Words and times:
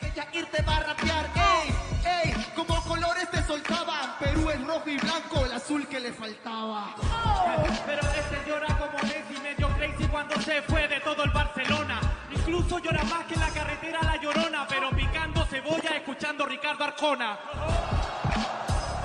Que 0.00 0.12
Yair 0.14 0.46
te 0.46 0.62
va 0.62 0.76
a 0.76 0.80
rapear, 0.80 1.30
ey, 1.34 1.74
ey, 2.04 2.34
como 2.54 2.82
colores 2.84 3.30
te 3.30 3.42
soltaban. 3.42 4.16
Perú 4.18 4.50
es 4.50 4.60
rojo 4.64 4.88
y 4.88 4.96
blanco, 4.96 5.44
el 5.44 5.52
azul 5.52 5.86
que 5.88 6.00
le 6.00 6.12
faltaba. 6.12 6.94
Pero 7.86 8.00
este 8.00 8.48
llora 8.48 8.68
como 8.78 8.98
Messi, 9.02 9.40
medio 9.42 9.68
crazy 9.76 10.06
cuando 10.08 10.40
se 10.40 10.62
fue 10.62 10.86
de 10.86 11.00
todo 11.00 11.24
el 11.24 11.30
Barcelona. 11.30 12.00
Incluso 12.30 12.78
llora 12.78 13.02
más 13.04 13.24
que 13.26 13.34
en 13.34 13.40
la 13.40 13.48
carretera 13.48 14.00
La 14.02 14.16
Llorona, 14.16 14.66
pero 14.68 14.90
picando 14.90 15.44
cebolla 15.46 15.96
escuchando 15.96 16.46
Ricardo 16.46 16.84
Arjona. 16.84 17.38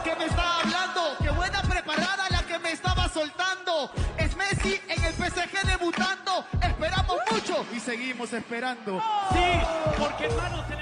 ¿Qué 0.03 0.15
me 0.15 0.25
estaba 0.25 0.59
hablando? 0.61 1.17
Qué 1.21 1.29
buena 1.29 1.61
preparada 1.61 2.29
la 2.29 2.43
que 2.43 2.59
me 2.59 2.71
estaba 2.71 3.09
soltando. 3.09 3.91
Es 4.39 4.57
Messi 4.57 4.81
en 4.87 5.03
el 5.03 5.13
PSG 5.13 5.67
debutando. 5.67 6.45
Esperamos 6.61 7.17
mucho 7.31 7.65
y 7.75 7.79
seguimos 7.79 8.33
esperando. 8.33 9.01
Sí, 9.33 9.61
porque 9.97 10.25
hermano 10.25 10.63
se 10.67 10.75
le... 10.75 10.79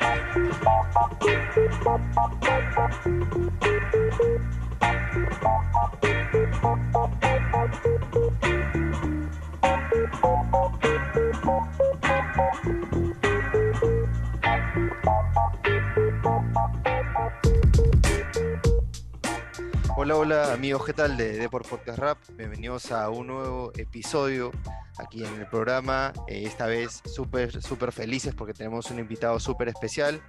Hola, 20.07 20.15
hola 20.19 20.53
amigos, 20.53 20.85
¿qué 20.85 20.93
tal 20.93 21.17
de 21.17 21.33
Deport 21.33 21.67
Podcast 21.67 21.99
Rap? 21.99 22.17
Bienvenidos 22.37 22.93
a 22.93 23.09
un 23.09 23.27
nuevo 23.27 23.73
episodio 23.75 24.53
aquí 24.97 25.25
en 25.25 25.33
el 25.33 25.47
programa. 25.47 26.13
Eh, 26.29 26.43
esta 26.45 26.65
vez 26.65 27.01
súper, 27.03 27.61
súper 27.61 27.91
felices 27.91 28.33
porque 28.33 28.53
tenemos 28.53 28.89
un 28.89 28.99
invitado 28.99 29.37
súper 29.37 29.67
especial. 29.67 30.21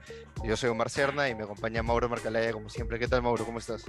Yo 0.43 0.57
soy 0.57 0.71
Omar 0.71 0.91
Cerna 0.91 1.29
y 1.29 1.37
me 1.37 1.45
acompaña 1.45 1.85
Mauro 1.85 2.09
Marcalaya 2.09 2.53
como 2.53 2.69
siempre. 2.69 2.99
¿Qué 2.99 3.07
tal 3.07 3.23
Mauro? 3.23 3.47
¿Cómo 3.47 3.61
estás? 3.61 3.85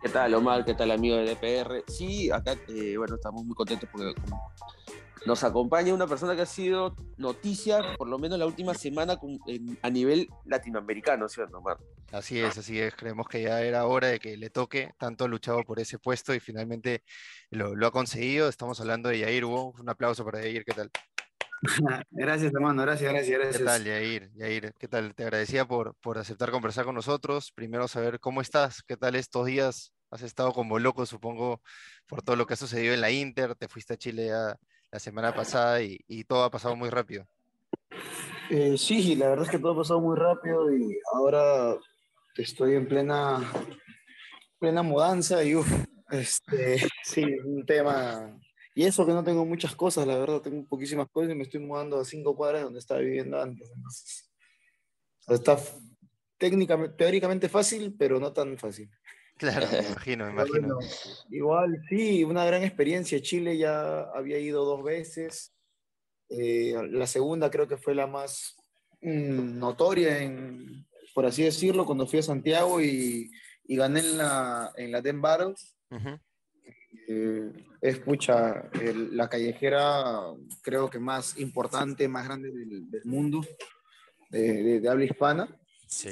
¿Qué 0.00 0.08
tal, 0.08 0.32
Omar? 0.32 0.64
¿Qué 0.64 0.72
tal, 0.72 0.92
amigo 0.92 1.16
de 1.16 1.34
DPR? 1.34 1.84
Sí, 1.88 2.30
acá, 2.30 2.56
eh, 2.66 2.96
bueno, 2.96 3.16
estamos 3.16 3.44
muy 3.44 3.54
contentos 3.54 3.86
porque 3.92 4.14
nos 5.28 5.44
acompaña 5.44 5.92
una 5.92 6.06
persona 6.06 6.34
que 6.34 6.40
ha 6.42 6.46
sido 6.46 6.96
noticia, 7.18 7.82
por 7.98 8.08
lo 8.08 8.18
menos 8.18 8.38
la 8.38 8.46
última 8.46 8.72
semana, 8.74 9.18
con- 9.18 9.38
en- 9.46 9.78
a 9.82 9.90
nivel 9.90 10.26
latinoamericano, 10.46 11.28
¿cierto, 11.28 11.58
Omar? 11.58 11.76
Así 12.10 12.40
es, 12.40 12.56
así 12.56 12.80
es. 12.80 12.94
Creemos 12.96 13.28
que 13.28 13.42
ya 13.42 13.60
era 13.60 13.84
hora 13.84 14.08
de 14.08 14.18
que 14.18 14.38
le 14.38 14.48
toque. 14.48 14.90
Tanto 14.98 15.24
ha 15.24 15.28
luchado 15.28 15.62
por 15.64 15.78
ese 15.80 15.98
puesto 15.98 16.34
y 16.34 16.40
finalmente 16.40 17.02
lo, 17.50 17.76
lo 17.76 17.86
ha 17.86 17.90
conseguido. 17.92 18.48
Estamos 18.48 18.80
hablando 18.80 19.10
de 19.10 19.18
Yair 19.18 19.44
Hugo. 19.44 19.74
Un 19.78 19.88
aplauso 19.90 20.24
para 20.24 20.40
Yair. 20.40 20.64
¿Qué 20.64 20.72
tal? 20.72 20.90
Gracias, 22.10 22.52
hermano, 22.54 22.82
gracias, 22.82 23.12
gracias, 23.12 23.36
¿Qué 23.36 23.42
gracias. 23.44 23.64
tal, 23.64 23.84
Yair? 23.84 24.30
Yair, 24.36 24.72
¿qué 24.78 24.88
tal? 24.88 25.14
Te 25.14 25.24
agradecía 25.24 25.66
por, 25.66 25.94
por 25.96 26.16
aceptar 26.16 26.50
conversar 26.50 26.84
con 26.86 26.94
nosotros. 26.94 27.52
Primero 27.52 27.86
saber 27.88 28.18
cómo 28.20 28.40
estás, 28.40 28.82
qué 28.82 28.96
tal 28.96 29.14
estos 29.16 29.44
días. 29.46 29.92
Has 30.10 30.22
estado 30.22 30.52
como 30.52 30.78
loco, 30.78 31.04
supongo, 31.04 31.60
por 32.06 32.22
todo 32.22 32.36
lo 32.36 32.46
que 32.46 32.54
ha 32.54 32.56
sucedido 32.56 32.94
en 32.94 33.02
la 33.02 33.10
Inter. 33.10 33.54
Te 33.56 33.68
fuiste 33.68 33.92
a 33.94 33.96
Chile 33.98 34.28
ya 34.28 34.56
la 34.90 34.98
semana 34.98 35.34
pasada 35.34 35.82
y, 35.82 35.98
y 36.08 36.24
todo 36.24 36.44
ha 36.44 36.50
pasado 36.50 36.76
muy 36.76 36.90
rápido. 36.90 37.26
Eh, 38.50 38.78
sí, 38.78 39.14
la 39.14 39.28
verdad 39.28 39.44
es 39.44 39.50
que 39.50 39.58
todo 39.58 39.72
ha 39.72 39.76
pasado 39.76 40.00
muy 40.00 40.16
rápido 40.16 40.74
y 40.74 40.98
ahora 41.12 41.76
estoy 42.36 42.74
en 42.74 42.88
plena, 42.88 43.40
plena 44.58 44.82
mudanza 44.82 45.44
y 45.44 45.54
este, 46.10 46.78
sí, 47.04 47.24
un 47.44 47.66
tema. 47.66 48.38
Y 48.74 48.84
eso 48.84 49.04
que 49.04 49.12
no 49.12 49.24
tengo 49.24 49.44
muchas 49.44 49.74
cosas, 49.74 50.06
la 50.06 50.16
verdad, 50.16 50.40
tengo 50.40 50.64
poquísimas 50.66 51.08
cosas 51.10 51.32
y 51.32 51.34
me 51.34 51.42
estoy 51.42 51.60
mudando 51.60 52.00
a 52.00 52.04
cinco 52.04 52.36
cuadras 52.36 52.60
de 52.60 52.64
donde 52.64 52.78
estaba 52.78 53.00
viviendo 53.00 53.40
antes. 53.40 53.70
Entonces, 53.74 54.30
está 55.26 55.58
técnicamente, 56.38 56.96
teóricamente 56.96 57.48
fácil, 57.48 57.94
pero 57.98 58.20
no 58.20 58.32
tan 58.32 58.56
fácil. 58.56 58.88
Claro, 59.38 59.66
me 59.70 59.78
imagino, 59.88 60.26
me 60.26 60.32
imagino. 60.32 60.74
bueno, 60.74 60.78
igual, 61.30 61.82
sí, 61.88 62.24
una 62.24 62.44
gran 62.44 62.62
experiencia. 62.62 63.20
Chile 63.22 63.56
ya 63.56 64.00
había 64.14 64.38
ido 64.38 64.64
dos 64.64 64.82
veces. 64.84 65.54
Eh, 66.28 66.74
la 66.90 67.06
segunda 67.06 67.50
creo 67.50 67.66
que 67.68 67.76
fue 67.78 67.94
la 67.94 68.06
más 68.06 68.56
mm, 69.00 69.58
notoria, 69.58 70.18
en, 70.22 70.86
por 71.14 71.24
así 71.24 71.42
decirlo, 71.42 71.86
cuando 71.86 72.06
fui 72.06 72.18
a 72.18 72.22
Santiago 72.22 72.80
y, 72.82 73.30
y 73.64 73.76
gané 73.76 74.00
en 74.00 74.18
la, 74.18 74.72
en 74.76 74.92
la 74.92 75.00
Den 75.00 75.22
Battles. 75.22 75.76
Ujú. 75.90 76.18
Eh, 77.10 77.52
es 77.80 77.98
pucha, 78.00 78.68
el- 78.82 79.16
la 79.16 79.28
callejera 79.28 80.14
creo 80.62 80.90
que 80.90 80.98
más 80.98 81.38
importante, 81.38 82.08
más 82.08 82.26
grande 82.26 82.50
del, 82.50 82.90
del 82.90 83.04
mundo, 83.04 83.40
de, 84.30 84.62
de- 84.62 84.80
de 84.80 84.88
habla 84.88 85.04
hispana. 85.04 85.48
Sí. 85.86 86.10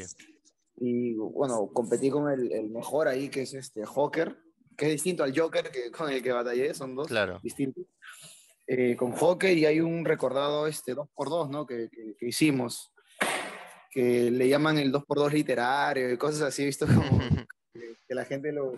Y 0.79 1.15
bueno, 1.15 1.69
competí 1.73 2.11
con 2.11 2.31
el, 2.31 2.53
el 2.53 2.71
mejor 2.71 3.09
ahí, 3.09 3.29
que 3.29 3.43
es 3.43 3.55
este 3.55 3.85
Joker, 3.85 4.37
que 4.77 4.87
es 4.87 4.93
distinto 4.93 5.25
al 5.25 5.39
Joker 5.39 5.71
que, 5.71 5.91
con 5.97 6.11
el 6.11 6.23
que 6.23 6.33
batallé, 6.33 6.75
son 6.75 6.95
dos 6.95 7.09
Claro. 7.09 7.41
distintos. 7.43 7.85
Eh, 8.69 8.97
con 8.97 9.13
Joker 9.13 9.57
y 9.57 9.65
hay 9.65 9.81
un 9.81 10.05
recordado 10.05 10.67
este 10.67 10.95
2x2, 10.95 11.51
¿no? 11.51 11.67
Que, 11.67 11.89
que, 11.89 12.17
que 12.19 12.27
hicimos, 12.27 12.93
que 13.93 14.31
le 14.31 14.49
llaman 14.49 14.77
el 14.79 14.93
2x2 14.93 15.33
literario 15.33 16.11
y 16.13 16.19
cosas 16.19 16.43
así, 16.43 16.65
visto 16.65 16.85
como 16.87 16.99
que, 17.73 17.97
que 18.09 18.15
la 18.15 18.25
gente 18.25 18.53
lo, 18.53 18.73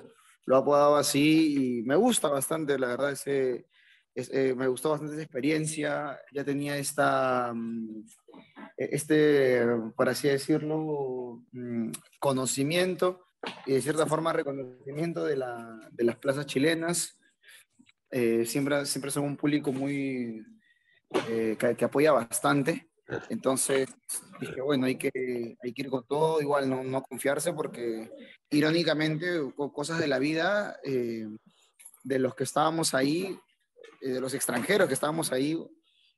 lo 0.44 0.56
ha 0.56 0.58
apodado 0.58 0.96
así 0.96 1.78
y 1.80 1.82
me 1.84 1.96
gusta 1.96 2.28
bastante, 2.28 2.78
la 2.78 2.88
verdad, 2.88 3.12
ese, 3.12 3.66
es- 4.20 4.30
eh, 4.32 4.54
me 4.56 4.66
gustó 4.68 4.90
bastante 4.90 5.14
esa 5.14 5.22
experiencia, 5.22 6.18
ya 6.32 6.44
tenía 6.44 6.76
esta, 6.76 7.52
mm, 7.54 8.04
e- 8.76 8.88
este, 8.92 9.62
por 9.96 10.08
así 10.08 10.28
decirlo, 10.28 11.42
mm, 11.52 11.90
conocimiento 12.18 13.24
y 13.66 13.74
de 13.74 13.82
cierta 13.82 14.06
forma 14.06 14.32
reconocimiento 14.32 15.24
de, 15.24 15.36
la, 15.36 15.88
de 15.92 16.04
las 16.04 16.16
plazas 16.16 16.46
chilenas. 16.46 17.18
Eh, 18.10 18.44
siempre, 18.46 18.84
siempre 18.86 19.10
son 19.10 19.24
un 19.24 19.36
público 19.36 19.72
muy, 19.72 20.44
eh, 21.28 21.56
que, 21.58 21.76
que 21.76 21.84
apoya 21.84 22.12
bastante. 22.12 22.88
Entonces 23.30 23.88
dije, 24.40 24.60
bueno, 24.60 24.84
hay 24.86 24.96
que, 24.96 25.56
hay 25.62 25.72
que 25.72 25.82
ir 25.82 25.88
con 25.88 26.04
todo, 26.06 26.40
igual 26.42 26.68
no, 26.68 26.82
no 26.84 27.02
confiarse 27.02 27.52
porque 27.54 28.10
irónicamente, 28.50 29.26
co- 29.56 29.72
cosas 29.72 29.98
de 29.98 30.08
la 30.08 30.18
vida, 30.18 30.78
eh, 30.84 31.26
de 32.04 32.18
los 32.18 32.34
que 32.34 32.44
estábamos 32.44 32.92
ahí, 32.94 33.38
eh, 34.00 34.10
de 34.10 34.20
los 34.20 34.34
extranjeros 34.34 34.88
que 34.88 34.94
estábamos 34.94 35.32
ahí, 35.32 35.58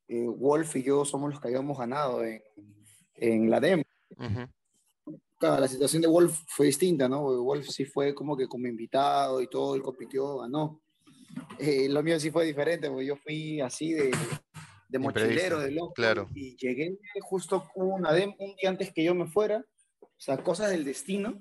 eh, 0.09 0.27
Wolf 0.27 0.77
y 0.77 0.83
yo 0.83 1.05
somos 1.05 1.31
los 1.31 1.41
que 1.41 1.49
habíamos 1.49 1.79
ganado 1.79 2.25
en, 2.25 2.43
en 3.15 3.51
la 3.51 3.61
demo. 3.61 3.83
Ujú. 4.17 4.49
Claro, 5.39 5.61
la 5.61 5.69
situación 5.69 6.03
de 6.03 6.09
Wolf 6.09 6.39
fue 6.49 6.67
distinta, 6.67 7.09
¿no? 7.09 7.23
Wolf 7.43 7.67
sí 7.69 7.85
fue 7.85 8.15
como 8.15 8.37
que 8.37 8.47
como 8.47 8.67
invitado 8.67 9.41
y 9.41 9.49
todo, 9.49 9.75
él 9.75 9.83
compitió, 9.83 10.39
ganó. 10.39 10.83
Eh, 11.59 11.89
lo 11.89 12.03
mío 12.03 12.19
sí 12.21 12.31
fue 12.31 12.45
diferente, 12.45 12.91
porque 12.91 13.07
yo 13.07 13.17
fui 13.17 13.61
así 13.61 13.93
de, 13.93 14.11
de 14.89 14.99
mochilero, 14.99 15.61
de 15.61 15.71
loco. 15.71 15.95
claro. 15.95 16.29
Y 16.35 16.57
llegué 16.57 16.99
justo 17.23 17.71
una 17.75 18.13
demo 18.13 18.35
un 18.39 18.55
día 18.57 18.69
antes 18.69 18.93
que 18.93 19.05
yo 19.05 19.15
me 19.15 19.29
fuera, 19.29 19.65
o 20.01 20.09
sea, 20.19 20.43
cosas 20.43 20.71
del 20.71 20.85
destino. 20.85 21.41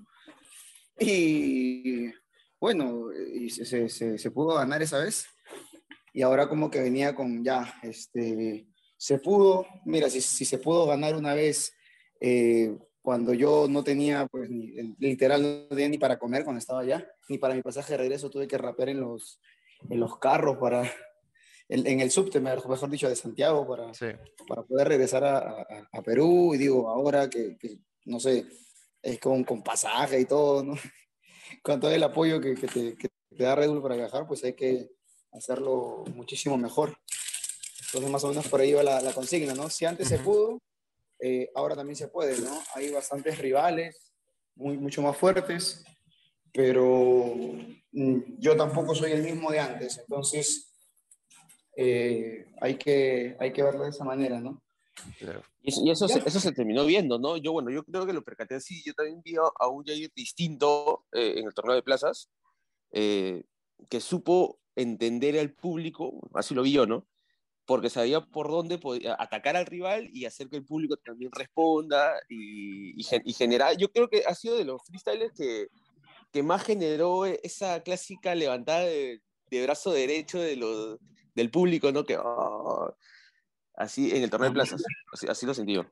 Y 0.99 2.11
bueno, 2.59 3.07
y 3.13 3.49
se, 3.49 3.65
se, 3.65 3.89
se, 3.89 4.17
se 4.17 4.31
pudo 4.31 4.55
ganar 4.55 4.81
esa 4.81 4.99
vez. 4.99 5.25
Y 6.13 6.21
ahora 6.21 6.47
como 6.49 6.69
que 6.69 6.81
venía 6.81 7.15
con 7.15 7.43
ya, 7.43 7.73
este, 7.83 8.67
se 8.97 9.19
pudo, 9.19 9.65
mira, 9.85 10.09
si, 10.09 10.21
si 10.21 10.45
se 10.45 10.57
pudo 10.57 10.85
ganar 10.85 11.15
una 11.15 11.33
vez 11.33 11.73
eh, 12.19 12.77
cuando 13.01 13.33
yo 13.33 13.67
no 13.69 13.83
tenía, 13.83 14.27
pues, 14.27 14.49
ni, 14.49 14.71
literal, 14.99 15.41
no 15.69 15.75
tenía 15.75 15.89
ni 15.89 15.97
para 15.97 16.19
comer 16.19 16.43
cuando 16.43 16.59
estaba 16.59 16.81
allá, 16.81 17.07
ni 17.29 17.37
para 17.37 17.55
mi 17.55 17.61
pasaje 17.61 17.93
de 17.93 17.97
regreso 17.97 18.29
tuve 18.29 18.47
que 18.47 18.57
rapear 18.57 18.89
en 18.89 18.99
los, 19.01 19.39
en 19.89 19.99
los 19.99 20.17
carros 20.19 20.57
para, 20.57 20.83
en, 21.69 21.87
en 21.87 21.99
el 22.01 22.11
subte, 22.11 22.39
mejor 22.39 22.89
dicho, 22.89 23.07
de 23.07 23.15
Santiago 23.15 23.65
para, 23.67 23.93
Sí. 23.93 24.07
para 24.47 24.63
poder 24.63 24.87
regresar 24.89 25.23
a, 25.23 25.37
a- 25.37 25.89
a 25.93 26.01
Perú. 26.01 26.53
Y 26.53 26.57
digo, 26.57 26.89
ahora 26.89 27.29
que, 27.29 27.57
que, 27.57 27.77
no 28.05 28.19
sé, 28.19 28.45
es 29.01 29.19
con, 29.19 29.43
con 29.45 29.63
pasaje 29.63 30.19
y 30.19 30.25
todo, 30.25 30.63
¿no? 30.63 30.73
Con 31.63 31.79
todo 31.79 31.91
el 31.91 32.03
apoyo 32.03 32.39
que, 32.39 32.53
que 32.53 32.67
te, 32.67 32.95
que 32.95 33.07
te 33.35 33.43
da 33.43 33.55
Red 33.55 33.69
Bull 33.69 33.81
para 33.81 33.95
viajar, 33.95 34.27
pues 34.27 34.43
hay 34.43 34.53
que 34.53 34.89
hacerlo 35.31 36.03
muchísimo 36.15 36.57
mejor. 36.57 36.97
Entonces, 37.85 38.11
más 38.11 38.23
o 38.23 38.29
menos 38.29 38.47
por 38.47 38.61
ahí 38.61 38.73
va 38.73 38.83
la, 38.83 39.01
la 39.01 39.13
consigna, 39.13 39.53
¿no? 39.53 39.69
Si 39.69 39.85
antes 39.85 40.07
se 40.07 40.15
Ujú. 40.15 40.23
pudo, 40.23 40.61
eh, 41.19 41.49
ahora 41.55 41.75
también 41.75 41.95
se 41.95 42.07
puede, 42.07 42.39
¿no? 42.39 42.61
Hay 42.75 42.91
bastantes 42.91 43.37
rivales, 43.39 44.13
muy, 44.55 44.77
mucho 44.77 45.01
más 45.01 45.17
fuertes, 45.17 45.83
pero 46.53 47.35
mm, 47.91 48.39
yo 48.39 48.55
tampoco 48.55 48.95
soy 48.95 49.11
el 49.11 49.23
mismo 49.23 49.51
de 49.51 49.59
antes, 49.59 49.97
entonces 49.97 50.73
eh, 51.75 52.45
hay, 52.61 52.75
que, 52.77 53.37
hay 53.39 53.51
que 53.53 53.63
verlo 53.63 53.83
de 53.83 53.89
esa 53.89 54.03
manera, 54.03 54.39
¿no? 54.39 54.61
Claro. 55.17 55.43
Y 55.61 55.69
eso, 55.69 55.81
y 55.83 55.91
eso, 55.91 56.07
se, 56.07 56.19
eso 56.25 56.39
se 56.39 56.51
terminó 56.51 56.85
viendo, 56.85 57.19
¿no? 57.19 57.37
Yo, 57.37 57.51
bueno, 57.51 57.69
yo 57.69 57.83
creo 57.83 58.05
que 58.05 58.13
lo 58.13 58.23
percaté 58.23 58.55
así. 58.55 58.81
Yo 58.85 58.93
también 58.93 59.21
vi 59.23 59.35
a, 59.35 59.41
a 59.59 59.67
un 59.67 59.83
Jair 59.85 60.11
distinto 60.15 61.05
eh, 61.13 61.35
en 61.37 61.47
el 61.47 61.53
torneo 61.53 61.75
de 61.75 61.83
plazas, 61.83 62.29
eh, 62.91 63.43
que 63.89 64.01
supo 64.01 64.59
entender 64.81 65.37
al 65.39 65.53
público, 65.53 66.19
así 66.33 66.53
lo 66.53 66.63
vi 66.63 66.73
yo, 66.73 66.85
¿no? 66.85 67.07
porque 67.69 67.91
sabía 67.91 68.19
por 68.21 68.49
dónde 68.49 68.79
podía 68.79 69.15
atacar 69.19 69.55
al 69.55 69.67
rival 69.67 70.09
y 70.11 70.25
hacer 70.25 70.49
que 70.49 70.55
el 70.55 70.65
público 70.65 70.97
también 70.97 71.29
responda 71.31 72.15
y, 72.27 72.99
y, 72.99 73.33
generar. 73.33 73.77
Yo 73.77 73.91
creo 73.91 74.09
que 74.09 74.23
ha 74.25 74.33
sido 74.33 74.57
de 74.57 74.65
los 74.65 74.81
freestylers 74.87 75.31
que, 75.37 75.67
que 76.31 76.41
más 76.41 76.63
generó 76.63 77.27
esa 77.27 77.83
clásica 77.83 78.33
levantada 78.33 78.85
de, 78.85 79.21
brazo 79.51 79.91
derecho 79.91 80.39
de 80.39 80.55
los, 80.55 80.97
del 81.35 81.51
público, 81.51 81.91
¿no? 81.91 82.05
Que 82.05 82.15
ah, 82.15 82.91
así 83.75 84.09
en 84.15 84.23
el 84.23 84.31
torneo 84.31 84.49
de 84.49 84.55
plazas, 84.55 84.81
así, 85.27 85.45
lo 85.45 85.53
sentí 85.53 85.73
yo. 85.73 85.85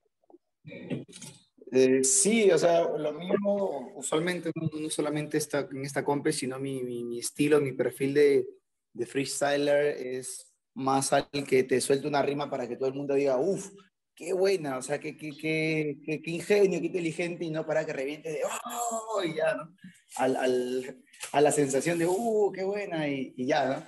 Eh, 1.71 2.03
sí, 2.03 2.49
o 2.49 2.57
sea, 2.57 2.89
lo 2.89 3.13
mismo 3.13 3.93
usualmente 3.95 4.51
no, 4.55 4.89
solamente 4.89 5.37
está 5.37 5.67
en 5.71 5.85
esta 5.85 6.03
compra, 6.03 6.31
sino 6.31 6.57
mi, 6.57 6.81
mi, 6.81 7.03
mi, 7.03 7.19
estilo, 7.19 7.61
mi 7.61 7.73
perfil 7.73 8.15
de, 8.15 8.47
de 8.97 9.05
freestyler 9.05 9.95
es 9.97 10.51
más 10.73 11.13
al 11.13 11.29
que 11.47 11.63
te 11.63 11.79
suelte 11.81 12.07
una 12.07 12.21
rima 12.21 12.49
para 12.49 12.67
que 12.67 12.75
todo 12.75 12.89
el 12.89 12.95
mundo 12.95 13.13
diga, 13.13 13.37
uff, 13.37 13.71
qué 14.15 14.33
buena, 14.33 14.77
o 14.77 14.81
sea, 14.81 14.99
qué, 14.99 15.15
qué, 15.15 15.31
qué, 15.31 15.99
qué, 16.03 16.31
ingenio, 16.31 16.79
qué 16.79 16.87
inteligente, 16.87 17.45
y 17.45 17.51
no 17.51 17.65
para 17.65 17.85
que 17.85 17.93
reviente 17.93 18.29
de, 18.29 18.41
oh, 18.43 19.23
y 19.23 19.35
ya, 19.35 19.55
¿no? 19.55 19.75
Al, 20.15 20.35
al, 20.35 21.03
a 21.31 21.41
la 21.41 21.51
sensación 21.51 21.99
de, 21.99 22.07
uh, 22.07 22.51
qué 22.51 22.63
buena, 22.63 23.07
y, 23.07 23.33
y, 23.37 23.47
ya, 23.47 23.87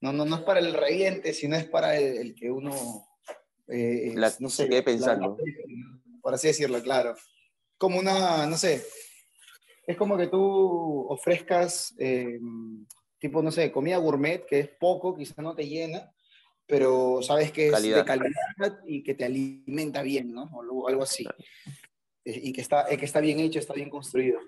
¿no? 0.00 0.12
¿no? 0.12 0.12
No, 0.12 0.24
no 0.24 0.36
es 0.36 0.42
para 0.42 0.60
el 0.60 0.72
reviente, 0.74 1.32
sino 1.32 1.56
es 1.56 1.66
para 1.66 1.96
el, 1.96 2.34
que 2.34 2.50
uno, 2.50 2.72
eh, 3.68 4.14
no 4.40 4.48
sé, 4.48 4.68
quede 4.68 4.82
pensando. 4.82 5.36
por 6.20 6.34
así 6.34 6.48
decirlo, 6.48 6.82
claro. 6.82 7.14
Como 7.78 7.98
una, 7.98 8.46
no 8.46 8.56
sé, 8.56 8.84
es 9.86 9.96
como 9.96 10.16
que 10.16 10.28
tú 10.28 11.06
ofrezcas... 11.08 11.94
Eh, 11.98 12.38
tipo, 13.22 13.40
no 13.40 13.52
sé, 13.52 13.70
comida 13.70 13.98
gourmet, 13.98 14.44
que 14.44 14.58
es 14.58 14.68
poco, 14.68 15.16
quizás 15.16 15.38
no 15.38 15.54
te 15.54 15.68
llena, 15.68 16.12
pero 16.66 17.22
sabes 17.22 17.52
que 17.52 17.68
es 17.68 17.80
de 17.80 18.04
calidad 18.04 18.80
y 18.84 19.04
que 19.04 19.14
te 19.14 19.24
alimenta 19.24 20.02
bien, 20.02 20.32
¿no? 20.32 20.50
O 20.52 20.88
algo 20.88 21.04
así. 21.04 21.24
Eh, 22.24 22.40
y 22.42 22.52
que 22.52 22.60
está, 22.60 22.84
que 22.88 23.04
está 23.04 23.20
bien 23.20 23.38
hecho, 23.38 23.60
está 23.60 23.74
bien 23.74 23.90
construido. 23.90 24.40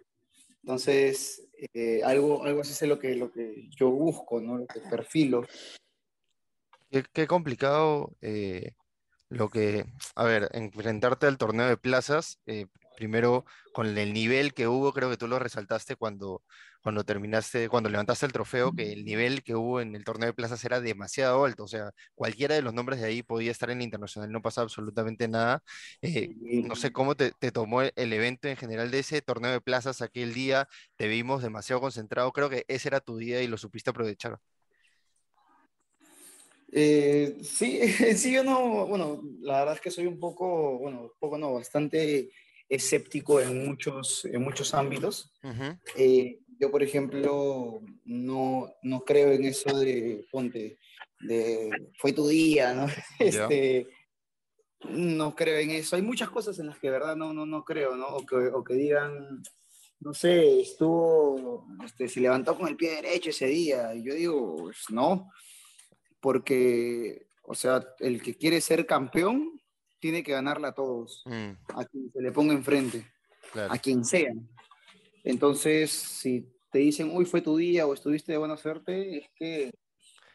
Entonces, 0.65 1.47
eh, 1.73 2.01
algo, 2.03 2.43
algo 2.45 2.63
así 2.63 2.73
es 2.73 2.89
lo 2.89 2.99
que, 2.99 3.15
lo 3.15 3.31
que 3.31 3.69
yo 3.71 3.91
busco, 3.93 4.41
¿no? 4.41 4.59
Lo 4.59 4.67
que 4.67 4.81
perfilo. 4.81 5.47
Qué, 7.13 7.29
complicado 7.29 8.17
eh, 8.23 8.73
lo 9.29 9.51
que, 9.51 9.85
a 10.17 10.25
ver, 10.25 10.49
enfrentarte 10.53 11.29
al 11.29 11.39
torneo 11.39 11.69
de 11.69 11.77
plazas, 11.77 12.41
primero 12.95 13.45
con 13.73 13.87
el 13.99 14.13
nivel 14.13 14.55
que 14.55 14.69
hubo, 14.69 14.93
creo 14.93 15.11
que 15.11 15.17
tú 15.17 15.27
lo 15.29 15.39
resaltaste 15.39 15.97
cuando, 15.97 16.43
cuando 16.83 17.05
terminaste, 17.05 17.69
cuando 17.69 17.89
levantaste 17.89 18.27
el 18.27 18.33
trofeo, 18.33 18.73
que 18.73 18.93
el 18.93 19.05
nivel 19.05 19.43
que 19.43 19.55
hubo 19.55 19.81
en 19.81 19.97
el 19.97 20.05
torneo 20.05 20.29
de 20.29 20.35
plazas 20.35 20.65
era 20.65 20.81
demasiado 20.81 21.45
alto. 21.45 21.65
O 21.65 21.69
sea, 21.69 21.91
cualquiera 22.15 22.55
de 22.55 22.63
los 22.63 22.75
nombres 22.75 23.01
de 23.01 23.07
ahí 23.07 23.23
podía 23.23 23.51
estar 23.51 23.71
en 23.71 23.79
el 23.79 23.85
internacional, 23.85 24.31
no 24.31 24.43
pasaba 24.43 24.65
absolutamente 24.65 25.27
nada. 25.29 25.63
Eh, 26.03 26.35
no 26.65 26.77
sé 26.77 26.93
cómo 26.93 27.17
te, 27.17 27.33
tomó 27.53 27.83
el, 27.83 28.13
evento 28.13 28.49
en 28.49 28.57
general 28.57 28.91
de 28.91 29.01
ese 29.01 29.23
torneo 29.23 29.51
de 29.51 29.61
plazas 29.61 30.03
aquel 30.03 30.35
día. 30.35 30.69
Te 30.97 31.09
vimos 31.09 31.43
demasiado 31.43 31.81
concentrado. 31.81 32.33
Creo 32.33 32.51
que 32.51 32.65
ese 32.69 32.89
era 32.89 33.01
tu 33.01 33.17
día 33.17 33.43
y 33.43 33.49
lo 33.49 33.57
supiste 33.59 33.91
aprovechar. 33.91 34.39
Eh, 36.71 37.39
sí, 37.43 37.81
sí, 38.17 38.33
yo 38.33 38.45
no, 38.45 38.87
bueno, 38.87 39.23
la 39.41 39.61
verdad 39.61 39.75
es 39.77 39.81
que 39.81 39.91
soy 39.91 40.07
un 40.07 40.19
poco, 40.19 40.79
bueno, 40.79 41.03
un 41.03 41.13
poco 41.19 41.39
no, 41.39 41.55
bastante 41.55 42.31
escéptico 42.69 43.41
en 43.41 43.67
muchos, 43.67 44.25
en 44.25 44.43
muchos 44.43 44.75
ámbitos. 44.75 45.33
Yo, 46.59 46.71
por 46.71 46.83
ejemplo, 46.83 47.81
no, 48.05 48.73
no 48.83 49.01
creo 49.05 49.33
en 49.33 49.45
eso 49.45 49.77
de, 49.77 50.25
ponte, 50.31 50.79
de 51.21 51.71
fue 51.99 52.13
tu 52.13 52.29
día, 52.29 52.75
¿no? 52.75 52.87
Este, 53.19 53.89
no 54.89 55.35
creo 55.35 55.59
en 55.59 55.71
eso. 55.71 55.97
Hay 55.97 56.03
muchas 56.03 56.31
cosas 56.31 56.59
en 56.59 56.67
las 56.67 56.79
que, 56.79 56.91
verdad, 56.91 57.17
no, 57.17 57.33
no, 57.33 57.47
no 57.47 57.65
creo, 57.65 57.97
¿no? 57.97 58.07
O 58.09 58.27
que, 58.27 58.37
o 58.37 58.63
que 58.63 58.75
digan, 58.75 59.43
no 60.01 60.15
sé, 60.15 60.61
estuvo, 60.61 61.67
este, 61.85 62.09
se 62.09 62.21
levantó 62.21 62.57
con 62.57 62.69
el 62.69 62.77
pie 62.77 62.97
derecho 62.97 63.31
ese 63.31 63.47
día. 63.47 63.95
Y 63.95 64.05
yo 64.05 64.15
digo, 64.15 64.57
pues, 64.57 64.85
no, 64.91 65.31
porque, 66.21 67.27
o 67.43 67.55
sea, 67.55 67.85
el 67.99 68.23
que 68.23 68.37
quiere 68.37 68.61
ser 68.61 68.87
campeón 68.87 69.61
tiene 70.05 70.23
que 70.23 70.33
ganarla 70.33 70.69
a 70.69 70.75
todos, 70.75 71.23
mm. 71.25 71.53
a 71.69 71.87
quien 71.87 72.13
se 72.13 72.21
le 72.21 72.31
ponga 72.31 72.53
enfrente, 72.53 73.11
a 73.55 73.79
quien 73.79 74.05
sea. 74.05 74.35
Entonces, 75.25 75.91
si 75.91 76.47
te 76.71 76.81
dicen, 76.81 77.11
uy, 77.11 77.25
fue 77.25 77.41
tu 77.41 77.57
día 77.57 77.87
o 77.87 77.95
estuviste 77.95 78.33
de 78.33 78.37
buena 78.37 78.59
suerte, 78.59 79.17
es 79.17 79.31
que 79.35 79.73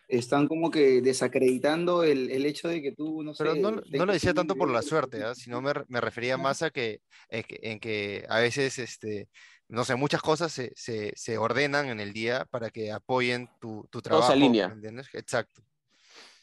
están 0.08 0.48
como 0.48 0.72
que 0.72 1.04
desacreditando 1.04 2.02
el, 2.02 2.32
el 2.32 2.48
hecho 2.48 2.68
de 2.68 2.82
que 2.82 2.94
tú, 2.94 3.22
no 3.22 3.36
sé... 3.36 3.44
Pero 3.44 3.56
no, 3.58 3.80
no 3.92 4.06
lo 4.08 4.12
decía 4.12 4.34
tanto 4.34 4.56
por 4.56 4.72
la 4.72 4.82
suerte, 4.82 5.20
¿eh? 5.20 5.36
sino 5.36 5.62
me, 5.62 5.72
me, 5.88 6.02
refería 6.02 6.36
más 6.36 6.64
a 6.64 6.72
que, 6.72 7.02
en 7.30 7.80
que 7.80 8.26
a 8.28 8.40
veces, 8.40 8.80
este, 8.80 9.30
no 9.68 9.86
sé, 9.86 9.94
muchas 9.94 10.24
cosas 10.24 10.52
se, 10.52 10.72
se, 10.76 11.14
se 11.16 11.38
ordenan 11.38 11.90
en 11.90 12.00
el 12.00 12.12
día 12.12 12.48
para 12.50 12.72
que 12.72 12.92
apoyen 12.92 13.48
tu, 13.62 13.88
tu 13.92 14.02
trabajo. 14.02 14.34
línea. 14.34 14.72
¿entiendes? 14.74 15.10
Exacto. 15.14 15.62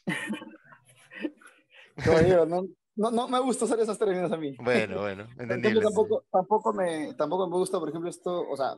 no, 2.47 2.69
no, 2.97 3.11
no 3.11 3.29
me 3.29 3.41
gusta 3.41 3.67
usar 3.67 3.79
esas 3.79 3.99
términos 3.99 4.33
a 4.33 4.37
mí. 4.37 4.57
Bueno, 4.59 5.01
bueno, 5.03 5.29
entendible. 5.39 5.83
Tampoco, 5.83 6.25
tampoco, 6.31 6.73
me, 6.73 7.15
tampoco 7.15 7.49
me 7.49 7.57
gusta, 7.57 7.79
por 7.79 7.89
ejemplo, 7.89 8.11
esto, 8.11 8.49
o 8.49 8.57
sea, 8.57 8.77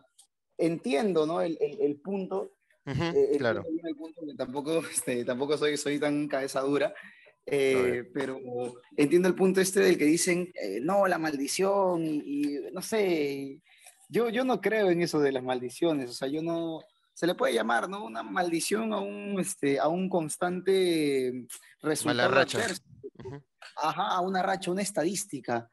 entiendo, 0.56 1.26
¿no? 1.26 1.40
El, 1.40 1.56
el, 1.60 1.80
el 1.80 1.96
punto. 2.00 2.52
Eh, 2.86 3.36
claro. 3.38 3.64
El 3.84 3.94
punto 3.96 4.20
tampoco, 4.36 4.78
este, 4.92 5.24
tampoco 5.24 5.56
soy, 5.56 5.76
soy 5.76 5.98
tan 5.98 6.26
cabeza 6.26 6.60
dura, 6.60 6.92
eh, 7.46 8.04
pero 8.12 8.38
entiendo 8.96 9.28
el 9.28 9.34
punto 9.34 9.60
este 9.60 9.80
del 9.80 9.96
que 9.96 10.04
dicen, 10.04 10.50
eh, 10.54 10.80
no, 10.82 11.06
la 11.06 11.18
maldición 11.18 12.04
y, 12.04 12.22
y, 12.24 12.60
no 12.72 12.82
sé, 12.82 13.60
yo, 14.08 14.30
yo 14.30 14.44
no 14.44 14.60
creo 14.60 14.90
en 14.90 15.02
eso 15.02 15.20
de 15.20 15.32
las 15.32 15.42
maldiciones, 15.42 16.10
o 16.10 16.14
sea, 16.14 16.28
yo 16.28 16.42
no, 16.42 16.80
se 17.18 17.26
le 17.26 17.34
puede 17.34 17.52
llamar, 17.52 17.88
¿no? 17.88 18.04
Una 18.04 18.22
maldición 18.22 18.92
a 18.92 19.00
un, 19.00 19.40
este, 19.40 19.80
a 19.80 19.88
un 19.88 20.08
constante 20.08 21.46
resultado. 21.82 22.16
Mala 22.16 22.28
racha 22.28 22.60
ajá, 23.80 24.20
una 24.20 24.42
racha, 24.42 24.70
una 24.70 24.82
estadística. 24.82 25.68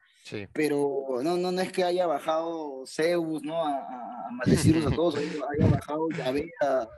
Pero 0.52 1.20
no, 1.22 1.36
no, 1.36 1.52
no 1.52 1.60
es 1.60 1.70
que 1.70 1.84
haya 1.84 2.06
bajado 2.06 2.84
Zeus, 2.86 3.42
¿no? 3.42 3.64
A, 3.64 4.26
a 4.26 4.30
maldecirlos 4.32 4.86
a 4.86 4.90
todos, 4.96 5.16
haya 5.16 5.70
bajado 5.70 6.08
Yahvé 6.10 6.50
a, 6.60 6.88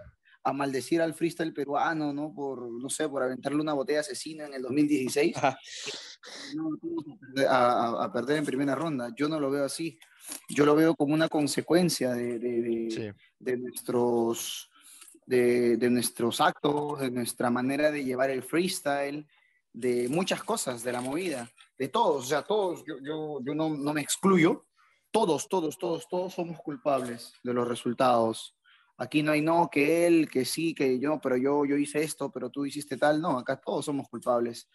a, 0.44 0.52
maldecir 0.52 1.02
al 1.02 1.14
freestyle 1.14 1.52
peruano, 1.52 2.12
¿no? 2.12 2.32
Por, 2.32 2.70
no 2.70 2.88
sé, 2.88 3.08
por 3.08 3.22
aventarle 3.22 3.60
una 3.60 3.75
botella 3.75 4.00
asesina 4.00 4.46
en 4.46 4.55
el 4.55 4.62
2016. 4.62 5.37
a, 7.49 8.04
a, 8.04 8.12
perder 8.12 8.38
en 8.38 8.46
primera 8.46 8.75
ronda. 8.75 9.11
Yo 9.14 9.28
no 9.28 9.38
lo 9.38 9.50
veo 9.50 9.64
así. 9.64 9.99
Yo 10.49 10.64
lo 10.64 10.75
veo 10.75 10.94
como 10.94 11.14
una 11.14 11.28
consecuencia 11.28 12.12
de, 12.12 12.38
de, 12.38 12.62
de, 12.62 13.14
de 13.38 13.56
nuestros, 13.56 14.71
de, 15.26 15.76
de 15.76 15.90
nuestros 15.90 16.40
actos, 16.40 17.00
de 17.00 17.11
nuestra 17.11 17.50
manera 17.50 17.90
de 17.90 18.04
llevar 18.04 18.30
el 18.30 18.42
freestyle, 18.42 19.26
de 19.78 20.08
muchas 20.08 20.42
cosas 20.42 20.82
de 20.82 20.90
la 20.90 21.00
movida, 21.00 21.49
de 21.78 21.88
todos, 21.88 22.25
o 22.25 22.28
sea, 22.28 22.42
todos, 22.42 22.85
yo, 22.85 22.97
yo, 23.00 23.38
yo 23.44 23.54
no, 23.54 23.70
no, 23.70 23.94
me 23.94 24.00
excluyo, 24.00 24.66
todos, 25.12 25.49
todos, 25.49 25.78
todos, 25.78 26.08
todos 26.08 26.35
somos 26.35 26.58
culpables 26.58 27.32
de 27.44 27.54
los 27.54 27.66
resultados. 27.66 28.56
Aquí 28.97 29.23
no 29.23 29.30
hay 29.30 29.40
no, 29.40 29.70
que 29.70 30.04
él, 30.08 30.28
que 30.28 30.44
sí, 30.44 30.75
que 30.75 30.99
yo, 30.99 31.20
pero 31.23 31.37
yo, 31.37 31.64
yo 31.64 31.76
hice 31.76 32.02
esto, 32.02 32.28
pero 32.32 32.50
tú 32.50 32.66
hiciste 32.66 32.97
tal, 32.97 33.20
no, 33.20 33.38
acá 33.38 33.61
todos 33.64 33.85
somos 33.85 34.08
culpables, 34.08 34.68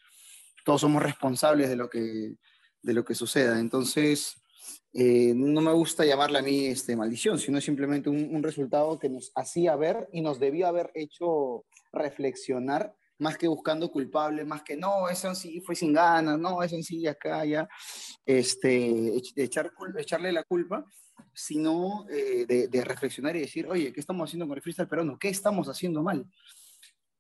todos 0.63 0.79
somos 0.79 1.03
responsables 1.03 1.69
de 1.69 1.75
lo 1.75 1.89
que, 1.89 2.37
de 2.81 2.93
lo 2.93 3.03
que 3.03 3.13
suceda. 3.13 3.59
Entonces, 3.59 4.41
eh, 4.93 5.33
no 5.35 5.59
me 5.59 5.73
gusta 5.73 6.05
llamarla 6.05 6.39
a 6.39 6.43
mí 6.43 6.67
este, 6.67 6.95
maldición, 6.95 7.37
sino 7.37 7.59
simplemente 7.59 8.09
un, 8.09 8.33
un 8.33 8.41
resultado 8.41 8.97
que 8.97 9.09
nos 9.09 9.33
hacía 9.35 9.75
ver 9.75 10.07
y 10.13 10.21
nos 10.21 10.39
debía 10.39 10.69
haber 10.69 10.91
hecho 10.95 11.65
reflexionar 11.91 12.95
más 13.23 13.37
que 13.37 13.47
buscando 13.47 13.89
culpables, 13.89 14.45
más 14.45 14.61
que 14.63 14.75
no, 14.75 15.09
eso 15.09 15.33
sí 15.33 15.61
fue 15.61 15.75
sin 15.75 15.93
ganas, 15.93 16.37
no, 16.37 16.61
eso 16.61 16.75
sí 16.81 17.07
acá 17.07 17.45
ya, 17.45 17.67
este, 18.25 19.13
echar, 19.37 19.71
echarle 19.97 20.31
la 20.31 20.43
culpa, 20.43 20.85
sino 21.33 22.05
eh, 22.09 22.45
de, 22.45 22.83
reflexionar 22.83 23.35
y 23.35 23.41
decir, 23.41 23.65
oye, 23.67 23.93
¿qué 23.93 24.01
estamos 24.01 24.29
haciendo 24.29 24.47
con 24.47 24.57
el 24.57 24.61
freestyle 24.61 24.89
peruano? 24.89 25.17
¿Qué 25.17 25.29
estamos 25.29 25.67
haciendo 25.69 26.03
mal? 26.03 26.25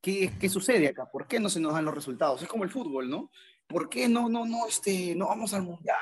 ¿Qué, 0.01 0.33
¿Qué 0.37 0.49
sucede 0.49 0.89
acá? 0.89 1.09
¿Por 1.09 1.25
qué 1.25 1.39
no 1.39 1.49
se 1.49 1.61
nos 1.61 1.73
dan 1.73 1.85
los 1.85 1.95
resultados? 1.95 2.41
Es 2.41 2.49
como 2.49 2.65
el 2.65 2.69
fútbol, 2.69 3.09
¿no? 3.09 3.31
¿Por 3.65 3.89
qué 3.89 4.09
no, 4.09 4.27
no, 4.27 4.45
no, 4.45 4.67
este, 4.67 5.15
no 5.15 5.27
vamos 5.27 5.53
al 5.53 5.63
mundial? 5.63 5.97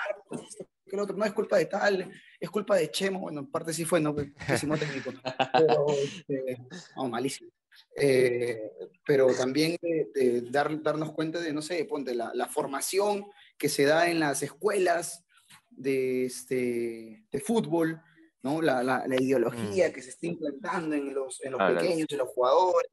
Que 0.84 0.96
el 0.96 1.00
otro 1.00 1.16
no 1.16 1.24
es 1.24 1.32
culpa 1.32 1.58
de 1.58 1.68
tal, 1.68 2.12
es 2.40 2.50
culpa 2.50 2.76
de 2.76 2.90
Chemo. 2.90 3.20
Bueno, 3.20 3.42
en 3.42 3.52
parte 3.52 3.72
sí 3.72 3.86
fue, 3.86 4.02
¿no? 4.02 4.16
Pésimo 4.16 4.76
técnico. 4.78 5.12
Pero, 5.54 5.86
este, 5.92 6.58
no, 6.96 7.08
malísimo. 7.08 7.52
Eh, 7.96 8.72
pero 9.06 9.34
también 9.34 9.78
de, 9.82 10.42
dar, 10.50 10.82
darnos 10.82 11.12
cuenta 11.12 11.40
de, 11.40 11.52
no 11.52 11.62
sé, 11.62 11.84
ponte 11.86 12.16
la, 12.16 12.32
la, 12.34 12.48
formación 12.48 13.26
que 13.58 13.68
se 13.68 13.84
da 13.84 14.10
en 14.10 14.20
las 14.20 14.44
escuelas 14.44 15.26
de, 15.70 16.26
este, 16.26 17.26
de 17.30 17.40
fútbol, 17.42 18.02
¿no? 18.44 18.62
la, 18.62 18.82
la, 18.82 19.06
la 19.08 19.22
ideología 19.22 19.90
mm. 19.90 19.92
que 19.92 20.02
se 20.02 20.10
está 20.12 20.28
implantando 20.28 20.96
en 20.96 21.14
los, 21.14 21.44
en 21.44 21.52
los 21.52 21.62
pequeños, 21.74 22.08
en 22.10 22.18
los 22.18 22.30
jugadores. 22.30 22.90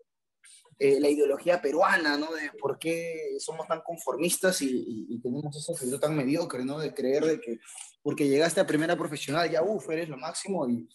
eh, 0.79 1.01
la 1.01 1.09
ideología 1.09 1.61
peruana, 1.61 2.17
¿no? 2.17 2.33
De 2.33 2.51
por 2.61 2.79
qué 2.79 3.37
somos 3.39 3.67
tan 3.67 3.81
conformistas 3.83 4.63
y, 4.63 5.07
y, 5.09 5.21
tenemos 5.21 5.57
esa 5.57 5.73
actitud 5.73 5.99
tan 5.99 6.17
mediocre, 6.17 6.65
¿no? 6.65 6.79
De 6.79 6.95
creer 6.95 7.25
de 7.25 7.41
que 7.41 7.59
porque 8.03 8.29
llegaste 8.29 8.61
a 8.61 8.67
primera 8.67 8.97
profesional 8.97 9.51
ya, 9.51 9.63
uff, 9.63 9.91
eres 9.91 10.09
lo 10.09 10.17
máximo 10.17 10.69
y 10.69 10.89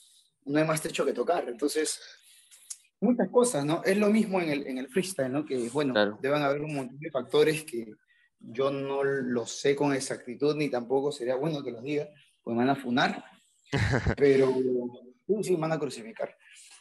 no 0.46 0.60
hay 0.60 0.66
más 0.66 0.82
techo 0.82 1.06
que 1.06 1.14
tocar. 1.14 1.48
Entonces, 1.50 2.00
muchas 3.04 3.30
cosas, 3.30 3.66
¿no? 3.66 3.84
Es 3.84 3.98
lo 3.98 4.10
mismo 4.10 4.42
en 4.42 4.50
el, 4.50 4.68
en 4.68 4.78
el 4.78 4.88
freestyle, 4.88 5.32
¿no? 5.32 5.46
Que, 5.46 5.70
bueno, 5.70 6.18
deben 6.22 6.42
haber 6.42 6.62
un 6.62 6.76
montón 6.76 7.00
de 7.00 7.12
factores 7.12 7.64
que 7.64 7.94
yo 8.40 8.72
no 8.72 9.04
lo 9.04 9.46
sé 9.46 9.76
con 9.76 9.94
exactitud, 9.94 10.56
ni 10.56 10.70
tampoco 10.70 11.12
sería 11.12 11.36
bueno 11.36 11.64
que 11.64 11.72
los 11.72 11.84
diga, 11.84 12.08
pues 12.42 12.56
me 12.56 12.66
van 12.66 12.72
a 12.72 12.76
funar, 12.76 13.24
pero 14.18 14.54
sí, 15.42 15.54
me 15.54 15.62
van 15.62 15.72
a 15.74 15.80
crucificar. 15.80 16.36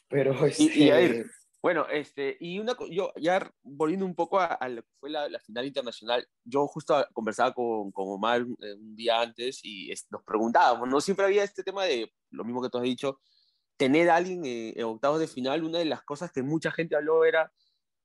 Pero, 0.08 0.44
este, 0.44 1.24
bueno, 1.62 1.86
este, 1.88 2.36
y 2.40 2.58
una, 2.58 2.76
yo 2.90 3.12
ya 3.16 3.50
volviendo 3.62 4.04
un 4.04 4.16
poco 4.16 4.40
a, 4.40 4.58
lo 4.68 4.82
que 4.82 4.88
fue 4.98 5.10
la, 5.10 5.28
final 5.46 5.64
internacional, 5.64 6.26
yo 6.44 6.66
justo 6.66 7.06
conversaba 7.12 7.54
con, 7.54 7.92
con 7.92 8.08
Omar 8.08 8.42
un, 8.42 8.56
eh, 8.60 8.74
día 8.78 9.20
antes 9.20 9.60
y 9.62 9.92
nos 10.10 10.24
preguntábamos, 10.24 10.88
¿no? 10.88 11.00
Siempre 11.00 11.24
había 11.24 11.44
este 11.44 11.62
tema 11.62 11.84
de, 11.84 12.12
lo 12.30 12.44
mismo 12.44 12.60
que 12.60 12.68
tú 12.68 12.78
has 12.78 12.84
dicho, 12.84 13.20
tener 13.82 14.10
a 14.10 14.16
alguien 14.16 14.46
eh, 14.46 14.74
en 14.76 14.84
octavos 14.84 15.18
de 15.18 15.26
final, 15.26 15.64
una 15.64 15.78
de 15.78 15.84
las 15.84 16.04
cosas 16.04 16.30
que 16.30 16.44
mucha 16.44 16.70
gente 16.70 16.94
habló 16.94 17.24
era 17.24 17.52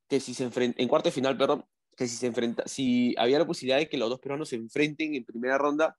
que 0.09 0.19
si 0.19 0.33
se 0.33 0.43
enfrenta, 0.43 0.81
en 0.81 0.87
cuarto 0.87 1.09
de 1.09 1.13
final, 1.13 1.37
perdón, 1.37 1.65
que 1.95 2.07
si 2.07 2.15
se 2.15 2.25
enfrenta, 2.25 2.63
si 2.65 3.13
había 3.15 3.37
la 3.37 3.45
posibilidad 3.45 3.77
de 3.77 3.87
que 3.87 3.97
los 3.97 4.09
dos 4.09 4.19
peruanos 4.19 4.49
se 4.49 4.55
enfrenten 4.55 5.13
en 5.13 5.23
primera 5.23 5.59
ronda, 5.59 5.95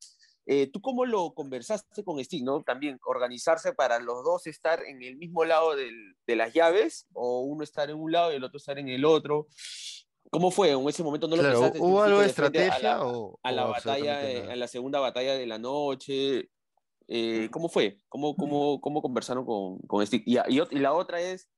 eh, 0.51 0.67
¿Tú 0.73 0.81
cómo 0.81 1.05
lo 1.05 1.35
conversaste 1.35 2.03
con 2.03 2.25
Stig, 2.25 2.43
no? 2.43 2.63
También 2.63 2.99
organizarse 3.05 3.75
para 3.75 3.99
los 3.99 4.25
dos 4.25 4.47
estar 4.47 4.83
en 4.83 5.03
el 5.03 5.19
mismo 5.19 5.45
lado 5.45 5.77
del, 5.77 6.17
de 6.27 6.37
las 6.37 6.55
llaves 6.55 7.07
o 7.13 7.43
uno 7.43 7.63
estar 7.63 7.91
en 7.91 7.99
un 7.99 8.11
lado 8.11 8.33
y 8.33 8.37
el 8.37 8.45
otro 8.45 8.57
estar 8.57 8.79
en 8.79 8.89
el 8.89 9.05
otro. 9.05 9.47
¿Cómo 10.31 10.51
fue? 10.51 10.71
En 10.71 10.89
ese 10.89 11.03
momento 11.03 11.29
no 11.29 11.37
lo 11.37 11.43
pensaste. 11.43 11.79
¿Hubo 11.79 12.03
algo 12.03 12.21
de 12.21 12.29
estrategia 12.29 12.73
a 12.73 12.79
la, 12.79 13.07
o, 13.07 13.39
a 13.43 13.53
la 13.53 13.65
batalla, 13.67 14.51
a 14.51 14.57
la 14.57 14.69
segunda 14.69 15.01
batalla 15.01 15.35
de 15.35 15.47
la 15.47 15.59
noche? 15.59 16.49
Eh, 17.09 17.49
¿Cómo 17.51 17.69
fue? 17.69 17.99
¿Cómo, 18.09 18.37
cómo, 18.37 18.81
cómo 18.81 19.03
conversaron 19.03 19.45
con, 19.45 19.79
con 19.81 20.07
Stig? 20.07 20.23
Y, 20.27 20.39
y, 20.49 20.79
la 20.79 20.93
otra 20.93 21.21
es, 21.21 21.49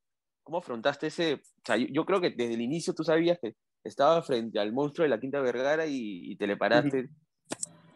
¿cómo 0.43 0.59
afrontaste 0.59 1.09
ese? 1.09 1.35
O 1.35 1.63
sea, 1.65 1.77
yo, 1.77 2.05
creo 2.07 2.21
que 2.21 2.31
desde 2.31 2.55
el 2.55 2.61
inicio 2.61 2.95
tú 2.95 3.03
sabías 3.05 3.39
que 3.41 3.57
estaba 3.83 4.23
frente 4.23 4.59
al 4.61 4.73
monstruo 4.73 5.03
de 5.03 5.09
la 5.09 5.21
Quinta 5.21 5.41
Vergara 5.41 5.87
y, 5.87 6.37
te 6.37 6.47
le 6.47 6.57
paraste 6.57 7.09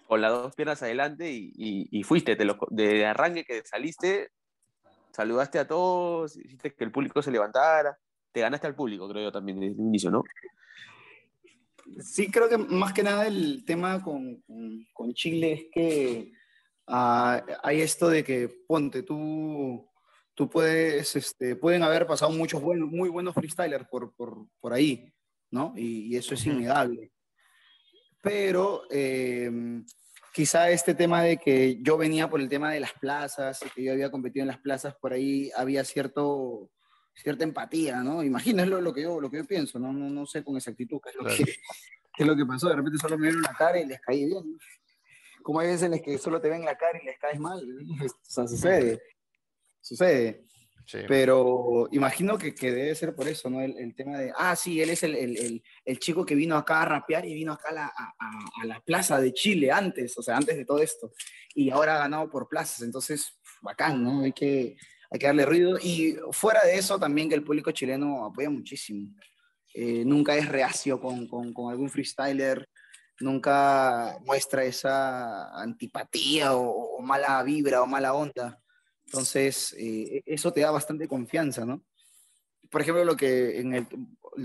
con 0.07 0.21
las 0.21 0.33
dos 0.33 0.55
piernas 0.55 0.83
adelante 0.83 1.31
y, 1.31 1.53
y, 1.57 2.03
fuiste, 2.03 2.37
de, 2.37 2.57
de 2.71 3.07
arranque 3.07 3.45
que 3.45 3.63
saliste, 3.65 4.31
saludaste 5.13 5.59
a 5.59 5.69
todos, 5.69 6.37
hiciste 6.37 6.75
que 6.75 6.85
el 6.85 6.93
público 6.93 7.23
se 7.23 7.31
levantara, 7.31 7.97
te 8.33 8.41
ganaste 8.41 8.67
al 8.67 8.75
público, 8.75 9.09
creo 9.09 9.23
yo 9.23 9.33
también 9.33 9.61
desde 9.61 9.75
el 9.75 9.81
inicio, 9.81 10.11
¿no? 10.11 10.25
Sí, 12.01 12.31
creo 12.31 12.49
que 12.49 12.59
más 12.59 12.93
que 12.93 13.03
nada 13.03 13.27
el 13.27 13.65
tema 13.65 14.03
con, 14.03 14.43
con, 14.93 15.15
Chile 15.15 15.53
es 15.53 15.65
que 15.71 16.33
ah, 16.87 17.45
hay 17.63 17.81
esto 17.81 18.09
de 18.09 18.25
que, 18.25 18.49
ponte, 18.67 19.03
tú, 19.03 19.89
tú 20.35 20.49
puedes, 20.49 21.17
este, 21.17 21.57
pueden 21.57 21.83
haber 21.83 22.07
pasado 22.07 22.31
muchos 22.33 22.63
buenos, 22.63 22.91
muy 22.91 23.09
buenos 23.09 23.35
freestylers 23.35 23.87
por, 23.89 24.15
por, 24.15 24.47
por 24.61 24.73
ahí, 24.73 25.13
¿no? 25.51 25.73
Y, 25.77 26.15
y, 26.15 26.17
eso 26.17 26.35
es 26.35 26.47
innegable 26.47 27.13
pero 28.25 28.85
em, 28.91 29.85
quizá 30.33 30.71
este 30.71 30.95
tema 30.95 31.23
de 31.23 31.37
que 31.37 31.79
yo 31.83 31.99
venía 31.99 32.29
por 32.29 32.41
el 32.41 32.49
tema 32.49 32.73
de 32.73 32.81
las 32.81 32.95
plazas, 32.95 33.61
que 33.75 33.85
yo 33.85 33.93
había 33.93 34.11
competido 34.11 34.43
en 34.43 34.49
las 34.49 34.59
plazas, 34.59 34.97
por 34.99 35.13
ahí 35.13 35.51
había 35.55 35.85
cierto, 35.85 36.71
cierta 37.15 37.45
empatía, 37.45 38.01
¿no? 38.01 38.25
Imagínenlo 38.25 38.81
lo 38.81 38.95
que 38.95 39.03
yo, 39.03 39.21
lo 39.21 39.31
que 39.31 39.37
yo 39.37 39.45
pienso, 39.45 39.79
¿no? 39.79 39.93
No, 39.93 40.09
no 40.09 40.25
sé 40.25 40.43
con 40.43 40.57
exactitud 40.57 40.99
qué 41.05 41.11
es, 41.11 41.17
lo 41.17 41.25
que, 41.25 41.45
qué 41.45 42.23
es 42.23 42.27
lo 42.27 42.35
que 42.35 42.47
pasó, 42.47 42.71
de 42.71 42.77
repente 42.77 42.99
solo 42.99 43.19
me 43.19 43.25
vieron 43.25 43.43
la 43.43 43.53
cara 43.53 43.79
y 43.79 43.87
les 43.87 44.01
caí 44.01 44.25
bien. 44.25 44.59
Como 45.45 45.61
hay 45.61 45.69
veces 45.69 45.85
en 45.85 45.91
las 45.93 46.01
que 46.01 46.19
solo 46.19 46.41
te 46.41 46.49
ven 46.49 46.65
la 46.65 46.77
cara 46.77 46.99
y 47.01 47.05
les 47.05 47.19
caes 47.19 47.39
mal, 47.39 47.61
o 48.03 48.09
sea, 48.23 48.49
sucede, 48.49 49.01
sucede. 49.81 50.45
Pero 51.09 51.89
imagino 51.93 52.37
que, 52.37 52.55
que, 52.55 52.71
debe 52.71 52.95
ser 52.95 53.15
por 53.15 53.27
eso, 53.27 53.49
¿no? 53.49 53.61
El, 53.61 53.77
el, 53.79 53.95
tema 53.95 54.19
de, 54.19 54.33
ah, 54.37 54.55
sí, 54.55 54.81
él 54.83 54.91
es 54.91 55.03
el, 55.03 55.15
el, 55.15 55.63
el, 55.85 55.99
chico 55.99 56.27
que 56.27 56.35
vino 56.35 56.57
acá 56.57 56.83
a 56.83 56.85
rapear 56.85 57.25
y 57.25 57.35
vino 57.35 57.53
acá 57.53 57.71
a 57.71 57.73
la, 57.73 57.87
a, 57.87 58.15
a 58.63 58.67
la, 58.67 58.81
plaza 58.81 59.19
de 59.21 59.33
Chile 59.33 59.71
antes, 59.71 60.17
o 60.19 60.23
sea, 60.23 60.37
antes 60.37 60.57
de 60.57 60.65
todo 60.65 60.81
esto. 60.81 61.13
Y 61.55 61.71
ahora 61.71 61.97
ha 61.97 61.99
ganado 62.01 62.29
por 62.29 62.49
plazas, 62.49 62.83
entonces, 62.83 63.39
bacán, 63.63 64.03
¿no? 64.03 64.23
Hay 64.23 64.33
que, 64.33 64.77
hay 65.11 65.19
que 65.19 65.27
darle 65.27 65.47
ruido. 65.47 65.79
Y 65.83 66.17
fuera 66.33 66.63
de 66.65 66.77
eso, 66.77 66.99
también 66.99 67.31
que 67.31 67.35
el 67.35 67.45
público 67.45 67.71
chileno 67.71 68.27
apoya 68.27 68.51
muchísimo. 68.51 69.09
Eh, 69.73 70.05
nunca 70.05 70.37
es 70.37 70.49
reacio 70.49 71.01
con, 71.01 71.27
con, 71.27 71.53
con, 71.53 71.71
algún 71.71 71.91
freestyler, 71.91 72.69
nunca 73.21 74.19
muestra 74.25 74.65
esa 74.65 75.61
antipatía 75.61 76.55
o, 76.55 77.01
mala 77.01 77.43
vibra 77.43 77.83
o 77.83 77.87
mala 77.87 78.15
onda 78.15 78.61
entonces, 79.07 79.75
eh, 79.79 80.23
eso 80.27 80.53
te 80.53 80.61
da 80.61 80.71
bastante 80.71 81.07
confianza, 81.07 81.65
¿no? 81.65 81.85
Por 82.71 82.81
ejemplo, 82.81 83.05
lo 83.05 83.17
que 83.17 83.61
en 83.61 83.75
el, 83.75 83.87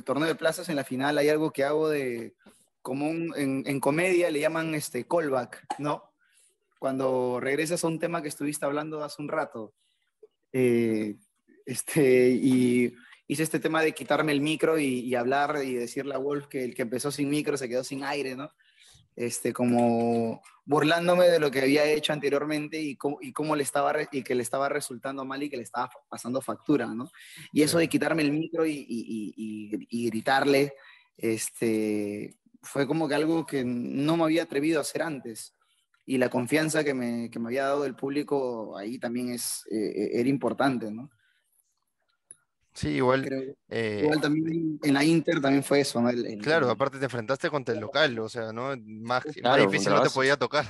torneo 0.04 0.28
de 0.28 0.36
plazas, 0.36 0.70
en 0.70 0.76
la 0.76 0.84
final, 0.84 1.18
hay 1.18 1.30
algo 1.30 1.52
que 1.52 1.64
hago 1.64 1.90
de, 1.90 2.36
como 2.82 3.08
en, 3.08 3.64
en, 3.66 3.80
comedia 3.80 4.30
le 4.30 4.40
llaman 4.40 4.76
este 4.76 5.08
callback, 5.08 5.66
¿no? 5.80 6.04
Cuando 6.78 7.40
regresas 7.40 7.84
a 7.84 7.88
un 7.88 8.00
tema 8.00 8.22
que 8.22 8.28
estuviste 8.28 8.66
hablando 8.66 9.04
hace 9.04 9.22
un 9.22 9.30
rato. 9.30 9.74
Eh, 10.54 11.16
este, 11.66 12.30
y 12.30 12.94
hice 13.28 13.44
este 13.44 13.60
tema 13.60 13.82
de 13.82 13.94
quitarme 13.94 14.32
el 14.32 14.42
micro 14.42 14.78
y, 14.78 15.00
y, 15.00 15.16
hablar 15.16 15.64
y 15.64 15.74
decirle 15.74 16.14
a 16.16 16.20
Wolf 16.20 16.48
que 16.48 16.64
el 16.64 16.76
que 16.76 16.84
empezó 16.84 17.12
sin 17.12 17.30
micro 17.30 17.58
se 17.58 17.68
quedó 17.68 17.84
sin 17.84 18.04
aire, 18.04 18.36
¿no? 18.36 18.52
Este, 19.20 19.52
como 19.52 20.42
burlándome 20.64 21.28
de 21.28 21.42
lo 21.42 21.52
que 21.52 21.60
había 21.60 21.84
hecho 21.84 22.14
anteriormente 22.14 22.80
y 22.80 22.96
cómo, 22.96 23.18
y 23.20 23.34
cómo 23.34 23.54
le 23.54 23.64
estaba 23.64 23.94
y 24.14 24.24
que 24.24 24.34
le 24.34 24.44
estaba 24.44 24.70
resultando 24.70 25.26
mal 25.26 25.44
y 25.44 25.50
que 25.50 25.58
le 25.58 25.64
estaba 25.64 25.90
pasando 26.08 26.40
factura, 26.40 26.86
¿no? 26.88 27.12
Y 27.52 27.62
eso 27.62 27.80
de 27.80 27.90
quitarme 27.90 28.22
el 28.22 28.32
micro 28.32 28.66
y, 28.66 28.86
y, 28.88 29.34
y, 29.90 30.06
gritarle, 30.10 30.74
este, 31.18 32.38
fue 32.62 32.88
como 32.88 33.10
que 33.10 33.16
algo 33.16 33.46
que 33.46 33.66
no 33.66 34.16
me 34.16 34.24
había 34.24 34.44
atrevido 34.44 34.80
a 34.80 34.84
hacer 34.84 35.02
antes. 35.02 35.54
Y 36.06 36.18
la 36.18 36.30
confianza 36.30 36.86
que 36.86 36.94
me, 36.94 37.30
que 37.30 37.40
me 37.40 37.48
había 37.48 37.66
dado 37.66 37.84
el 37.84 37.96
público 37.96 38.78
ahí 38.78 39.00
también 39.00 39.34
es, 39.34 39.66
eh, 39.70 40.12
era 40.14 40.30
importante, 40.30 40.90
¿no? 40.92 41.10
Sí, 42.74 42.90
igual. 42.90 43.56
Eh, 43.68 44.02
igual 44.04 44.22
también 44.22 44.80
en 44.82 44.94
la 44.94 45.04
Inter 45.04 45.42
también 45.42 45.64
fue 45.64 45.82
eso, 45.82 46.02
¿no? 46.02 46.10
claro, 46.42 46.70
aparte 46.70 46.98
te 46.98 47.06
enfrentaste 47.06 47.50
contra 47.50 47.74
el 47.74 47.82
local, 47.82 48.18
o 48.20 48.30
sea, 48.30 48.54
¿no? 48.54 48.76
Más, 48.78 49.24
difícil 49.26 49.92
no 49.92 50.02
te 50.02 50.10
podía 50.10 50.38
tocar. 50.38 50.66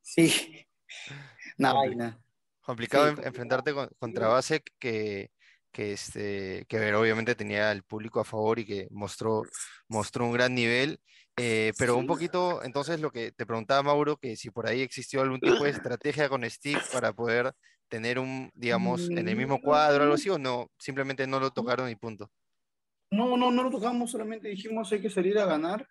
Sí. 0.00 0.66
Una 1.58 1.72
vaina. 1.72 2.20
Complicado 2.62 3.08
enfrentarte 3.22 3.74
contra 3.98 4.28
Base 4.28 4.62
que, 4.78 5.30
que, 5.74 5.92
este, 5.92 6.64
que 6.68 6.94
obviamente 6.94 7.34
tenía 7.34 7.72
el 7.72 7.82
público 7.82 8.20
a 8.20 8.24
favor 8.24 8.60
y 8.60 8.64
que 8.64 8.86
mostró, 8.92 9.42
mostró 9.88 10.24
un 10.24 10.32
gran 10.32 10.54
nivel. 10.54 11.00
Eh, 11.36 11.72
pero 11.76 11.96
un 11.96 12.06
poquito, 12.06 12.62
entonces 12.62 13.00
lo 13.00 13.10
que 13.10 13.32
te 13.32 13.44
preguntaba 13.44 13.82
Mauro, 13.82 14.16
que 14.16 14.36
si 14.36 14.50
por 14.50 14.68
ahí 14.68 14.82
existió 14.82 15.20
algún 15.20 15.40
tipo 15.40 15.64
de 15.64 15.70
estrategia 15.70 16.28
con 16.28 16.48
Steve 16.48 16.80
para 16.92 17.12
poder 17.12 17.52
tener 17.88 18.20
un, 18.20 18.52
digamos, 18.54 19.10
en 19.10 19.28
el 19.28 19.36
mismo 19.36 19.60
cuadro, 19.60 20.04
algo 20.04 20.14
así, 20.14 20.30
o 20.30 20.38
no, 20.38 20.70
simplemente 20.78 21.26
no 21.26 21.40
lo 21.40 21.50
tocaron 21.50 21.90
y 21.90 21.96
punto. 21.96 22.30
No, 23.10 23.36
no, 23.36 23.50
no 23.50 23.64
lo 23.64 23.70
tocamos, 23.70 24.12
solamente 24.12 24.48
dijimos 24.48 24.92
hay 24.92 25.00
que 25.00 25.10
salir 25.10 25.38
a 25.38 25.44
ganar. 25.44 25.86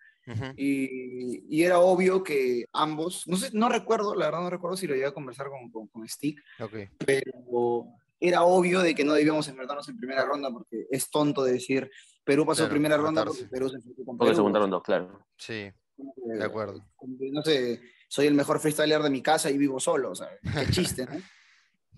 y, 0.55 1.43
y, 1.53 1.63
era 1.63 1.79
obvio 1.79 2.23
que 2.23 2.63
ambos, 2.71 3.27
no 3.27 3.35
sé, 3.35 3.49
no 3.51 3.67
recuerdo, 3.67 4.15
la 4.15 4.27
verdad 4.27 4.43
no 4.43 4.49
recuerdo 4.49 4.77
si 4.77 4.87
lo 4.87 4.93
llegué 4.93 5.07
a 5.07 5.13
conversar 5.13 5.49
con, 5.49 5.69
con, 5.69 5.87
con 5.87 6.07
Stick, 6.07 6.41
okay. 6.61 6.87
pero 7.05 7.93
era 8.25 8.43
obvio 8.43 8.79
de 8.81 8.95
que 8.95 9.03
no 9.03 9.13
debíamos 9.13 9.47
enfrentarnos 9.49 9.87
en 9.89 9.97
primera 9.97 10.23
ronda 10.23 10.49
porque 10.49 10.87
es 10.89 11.09
tonto 11.09 11.43
de 11.43 11.53
decir 11.53 11.91
Perú 12.23 12.45
pasó 12.45 12.59
claro, 12.59 12.71
primera 12.71 12.97
ronda 12.97 13.25
porque 13.25 13.43
Perú 13.45 13.67
se 13.69 13.75
enfrentó 13.75 14.05
con 14.05 14.17
Perú. 14.17 14.33
segunda 14.33 14.59
ronda, 14.59 14.81
claro. 14.81 15.25
Sí, 15.37 15.69
de 15.97 16.43
acuerdo. 16.43 16.81
No 17.01 17.41
sé, 17.41 17.81
soy 18.07 18.27
el 18.27 18.33
mejor 18.33 18.59
freestyler 18.59 19.01
de 19.01 19.09
mi 19.09 19.21
casa 19.21 19.49
y 19.49 19.57
vivo 19.57 19.79
solo, 19.79 20.11
o 20.11 20.15
sea, 20.15 20.29
qué 20.41 20.71
chiste, 20.71 21.05
¿no? 21.05 21.13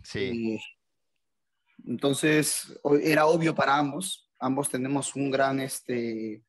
Sí. 0.04 0.60
entonces, 1.88 2.80
era 3.02 3.26
obvio 3.26 3.56
para 3.56 3.76
ambos. 3.76 4.30
Ambos 4.40 4.70
tenemos 4.70 5.16
un 5.16 5.32
gran, 5.32 5.60
este, 5.60 6.44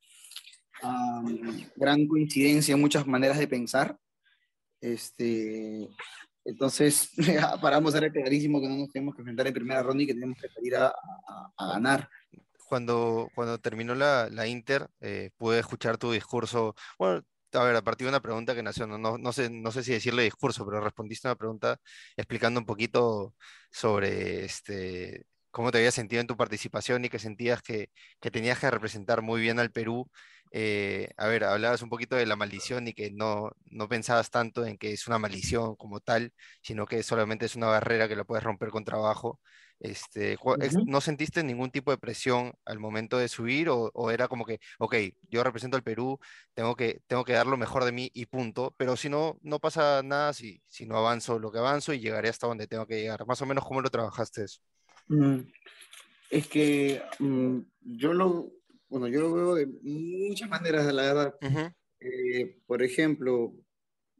gran 1.74 2.06
coincidencia 2.06 2.74
en 2.74 2.80
muchas 2.82 3.06
maneras 3.06 3.38
de 3.38 3.48
pensar. 3.48 3.98
Este, 4.78 5.88
entonces, 6.46 7.10
para 7.60 7.76
ambos 7.76 7.94
era 7.94 8.10
clarísimo 8.10 8.60
que 8.60 8.68
no 8.68 8.76
nos 8.76 8.92
tenemos 8.92 9.14
que 9.14 9.22
enfrentar 9.22 9.46
en 9.48 9.54
primera 9.54 9.82
ronda 9.82 10.02
y 10.02 10.06
que 10.06 10.14
tenemos 10.14 10.38
que 10.40 10.48
salir 10.48 10.76
a, 10.76 10.94
a, 11.56 11.66
ganar. 11.66 12.08
Cuando, 12.68 13.28
cuando 13.34 13.58
terminó 13.58 13.94
la, 13.94 14.28
la 14.30 14.46
Inter, 14.46 14.88
eh, 15.00 15.30
pude 15.36 15.58
escuchar 15.58 15.98
tu 15.98 16.12
discurso. 16.12 16.74
Bueno, 16.98 17.22
a 17.52 17.64
ver, 17.64 17.76
a 17.76 17.82
partir 17.82 18.06
de 18.06 18.10
una 18.10 18.20
pregunta 18.20 18.54
que 18.54 18.62
nació, 18.62 18.86
no, 18.86 18.98
no, 18.98 19.18
no, 19.18 19.32
sé, 19.32 19.50
no 19.50 19.72
sé 19.72 19.82
si 19.82 19.92
decirle 19.92 20.22
discurso, 20.22 20.64
pero 20.64 20.80
respondiste 20.80 21.26
a 21.26 21.32
una 21.32 21.38
pregunta 21.38 21.78
explicando 22.16 22.60
un 22.60 22.66
poquito 22.66 23.34
sobre 23.70 24.44
este, 24.44 25.26
cómo 25.50 25.72
te 25.72 25.78
habías 25.78 25.94
sentido 25.94 26.20
en 26.20 26.26
tu 26.26 26.36
participación 26.36 27.04
y 27.04 27.08
que 27.08 27.18
sentías 27.18 27.62
que, 27.62 27.90
que 28.20 28.30
tenías 28.30 28.58
que 28.58 28.70
representar 28.70 29.22
muy 29.22 29.40
bien 29.40 29.58
al 29.58 29.72
Perú. 29.72 30.08
Eh, 30.50 31.10
a 31.16 31.26
ver, 31.28 31.44
hablabas 31.44 31.82
un 31.82 31.88
poquito 31.90 32.16
de 32.16 32.26
la 32.26 32.36
maldición 32.36 32.88
y 32.88 32.94
que 32.94 33.10
no, 33.10 33.50
no 33.66 33.88
pensabas 33.88 34.30
tanto 34.30 34.64
en 34.64 34.78
que 34.78 34.92
es 34.92 35.06
una 35.06 35.18
maldición 35.18 35.76
como 35.76 36.00
tal, 36.00 36.32
sino 36.62 36.86
que 36.86 37.02
solamente 37.02 37.46
es 37.46 37.56
una 37.56 37.66
barrera 37.68 38.08
que 38.08 38.16
lo 38.16 38.24
puedes 38.26 38.44
romper 38.44 38.70
con 38.70 38.84
trabajo. 38.84 39.40
Este, 39.78 40.32
ex- 40.60 40.78
Ujú. 40.78 40.86
¿no 40.86 41.00
sentiste 41.02 41.42
ningún 41.44 41.70
tipo 41.70 41.90
de 41.90 41.98
presión 41.98 42.54
al 42.64 42.78
momento 42.78 43.18
de 43.18 43.28
subir 43.28 43.68
o, 43.68 43.90
o 43.94 44.10
era 44.10 44.26
como 44.28 44.44
que, 44.46 44.58
ok, 44.78 44.94
yo 45.28 45.44
represento 45.44 45.76
al 45.76 45.82
Perú, 45.82 46.18
tengo 46.54 46.74
que, 46.76 47.02
tengo 47.06 47.24
que 47.24 47.34
dar 47.34 47.46
lo 47.46 47.56
mejor 47.58 47.84
de 47.84 47.92
mí 47.92 48.10
y 48.14 48.26
punto, 48.26 48.74
pero 48.78 48.96
si 48.96 49.08
no, 49.10 49.38
no 49.42 49.58
pasa 49.60 50.02
nada 50.02 50.32
si, 50.32 50.62
si 50.68 50.86
no 50.86 50.96
avanzo 50.96 51.38
lo 51.38 51.52
que 51.52 51.58
avanzo 51.58 51.92
y 51.92 52.00
llegaré 52.00 52.28
hasta 52.30 52.46
donde 52.46 52.66
tengo 52.66 52.86
que 52.86 53.00
llegar. 53.00 53.26
Más 53.26 53.42
o 53.42 53.46
menos, 53.46 53.64
¿cómo 53.66 53.80
lo 53.82 53.90
trabajaste 53.90 54.44
eso? 54.44 54.60
Mm, 55.08 55.38
Es 56.30 56.48
que 56.48 57.02
mm, 57.20 57.58
yo 57.98 58.14
lo, 58.14 58.50
bueno, 58.88 59.08
yo 59.08 59.20
lo 59.20 59.34
veo 59.34 59.54
de 59.54 59.66
muchas 59.82 60.48
maneras, 60.48 60.92
la 60.92 61.02
verdad. 61.02 61.34
Ujú, 61.42 61.70
Eh, 62.00 62.60
por 62.66 62.82
ejemplo, 62.82 63.54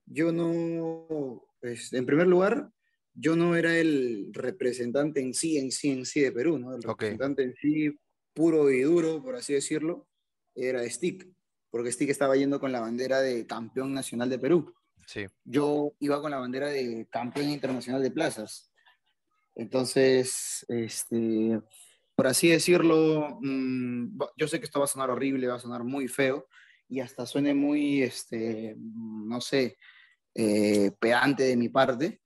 yo 0.06 0.32
no, 0.32 1.44
pues, 1.61 1.92
en 1.92 2.06
primer 2.06 2.26
lugar, 2.26 2.70
yo 3.14 3.37
no 3.37 3.56
era 3.56 3.78
el 3.78 4.30
representante 4.32 5.20
en 5.20 5.35
sí, 5.35 5.58
en 5.58 5.73
sí, 5.73 5.90
en 5.90 6.06
sí 6.06 6.20
de 6.20 6.32
Perú, 6.32 6.58
¿no? 6.58 6.75
El 6.75 6.82
Ok. 6.87 7.02
representante 7.02 7.42
en 7.44 7.54
sí, 7.56 7.90
puro 8.35 8.70
y 8.70 8.82
duro, 8.82 9.23
por 9.23 9.37
así 9.37 9.54
decirlo, 9.54 10.08
era 10.54 10.88
Stick, 10.88 11.28
porque 11.70 11.92
Stick 11.92 12.11
estaba 12.11 12.37
yendo 12.37 12.61
con 12.61 12.73
la 12.73 12.80
bandera 12.80 13.20
de 13.20 13.46
campeón 13.46 13.94
nacional 13.94 14.30
de 14.30 14.38
Perú. 14.38 14.75
Sí, 15.06 15.26
Yo 15.44 15.92
iba 16.00 16.20
con 16.20 16.30
la 16.32 16.38
bandera 16.38 16.68
de 16.68 17.06
campeón 17.11 17.50
internacional 17.50 18.02
de 18.02 18.11
plazas. 18.11 18.70
Entonces, 19.54 20.64
este, 20.68 21.61
por 22.16 22.26
así 22.26 22.49
decirlo, 22.49 23.38
mm, 23.42 24.18
va- 24.20 24.32
yo 24.37 24.49
sé 24.49 24.58
que 24.58 24.64
esto 24.64 24.78
va 24.80 24.87
a 24.87 24.88
sonar 24.88 25.11
horrible, 25.11 25.46
va 25.46 25.56
a 25.56 25.61
sonar 25.61 25.85
muy 25.85 26.08
feo 26.08 26.49
y 26.88 27.00
hasta 27.00 27.26
suene 27.26 27.52
muy, 27.54 28.02
este, 28.02 28.75
mm, 28.76 29.28
no 29.28 29.40
sé, 29.40 29.76
eh, 30.35 30.90
pedante 30.99 31.44
de 31.44 31.56
mi 31.56 31.68
parte, 31.68 32.23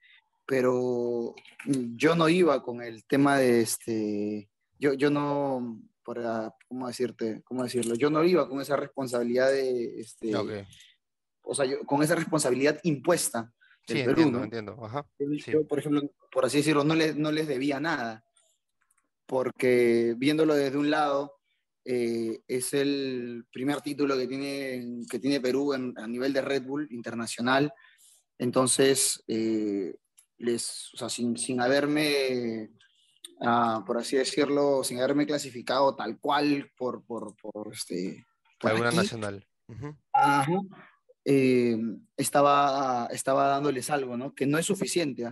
pero 0.46 1.34
yo 1.66 2.14
no 2.14 2.28
iba 2.28 2.62
con 2.62 2.82
el 2.82 3.04
tema 3.04 3.36
de, 3.38 3.60
este, 3.62 4.48
yo, 4.78 4.94
yo 4.94 5.10
no, 5.10 5.80
para, 6.04 6.54
¿cómo 6.68 6.86
decirte? 6.86 7.42
¿Cómo 7.44 7.62
decirlo? 7.64 7.94
Yo 7.96 8.10
no 8.10 8.22
iba 8.24 8.48
con 8.48 8.60
esa 8.60 8.76
responsabilidad 8.76 9.50
de, 9.50 10.00
este, 10.00 10.34
ok. 10.36 10.50
o 11.42 11.54
sea, 11.54 11.64
yo- 11.66 11.80
con 11.84 12.02
esa 12.02 12.14
responsabilidad 12.14 12.78
impuesta 12.84 13.52
del 13.88 13.98
Sí, 13.98 14.02
Perú, 14.04 14.10
entiendo, 14.22 14.38
¿no? 14.38 14.44
entiendo. 14.44 14.84
Ajá. 14.84 15.04
Yo, 15.18 15.26
Sí. 15.38 15.52
por 15.68 15.78
ejemplo, 15.80 16.02
por 16.30 16.44
así 16.44 16.58
decirlo, 16.58 16.84
no 16.84 16.94
les, 16.94 17.16
no 17.16 17.32
les 17.32 17.48
debía 17.48 17.80
nada, 17.80 18.24
porque 19.30 20.16
viéndolo 20.18 20.56
desde 20.56 20.76
un 20.76 20.90
lado, 20.90 21.38
eh, 21.84 22.40
es 22.48 22.74
el 22.74 23.44
primer 23.52 23.80
título 23.80 24.18
que 24.18 24.26
tiene, 24.26 25.04
que 25.08 25.20
tiene 25.20 25.40
Perú 25.40 25.72
en- 25.72 25.94
a 25.98 26.08
nivel 26.08 26.32
de 26.32 26.40
Red 26.40 26.64
Bull 26.64 26.88
internacional, 26.90 27.72
entonces, 28.38 29.22
eh, 29.28 29.94
les, 30.38 30.92
o 30.94 30.96
sea, 30.96 31.08
sin, 31.08 31.36
sin 31.36 31.60
haberme, 31.60 32.70
ah, 33.40 33.84
por 33.86 33.98
así 33.98 34.16
decirlo, 34.16 34.82
sin 34.82 34.98
haberme 34.98 35.26
clasificado 35.26 35.94
tal 35.94 36.18
cual 36.18 36.68
por, 36.76 37.04
por, 37.04 37.36
por, 37.36 37.72
este, 37.72 38.26
por 38.58 38.72
Alguna 38.72 38.88
aquí, 38.88 38.96
nacional. 38.96 39.46
Ujú, 39.68 39.94
Ajá. 40.12 40.52
Eh, 41.24 41.78
estaba, 42.16 43.06
estaba 43.12 43.46
dándoles 43.46 43.90
algo, 43.90 44.16
¿no? 44.16 44.34
Que 44.34 44.44
no 44.46 44.58
es 44.58 44.66
suficiente. 44.66 45.30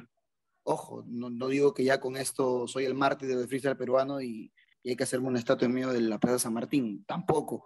Ojo, 0.70 1.02
no, 1.06 1.30
no 1.30 1.48
digo 1.48 1.72
que 1.72 1.82
ya 1.84 1.98
con 1.98 2.16
esto 2.16 2.68
soy 2.68 2.84
el 2.84 2.94
mártir 2.94 3.28
del 3.28 3.48
freestyle 3.48 3.76
peruano 3.76 4.20
y, 4.20 4.52
y 4.82 4.90
hay 4.90 4.96
que 4.96 5.04
hacerme 5.04 5.28
una 5.28 5.38
estatua 5.38 5.66
en 5.66 5.72
medio 5.72 5.88
de 5.92 6.00
la 6.02 6.18
Plaza 6.18 6.38
San 6.38 6.52
Martín. 6.54 7.04
Tampoco. 7.06 7.64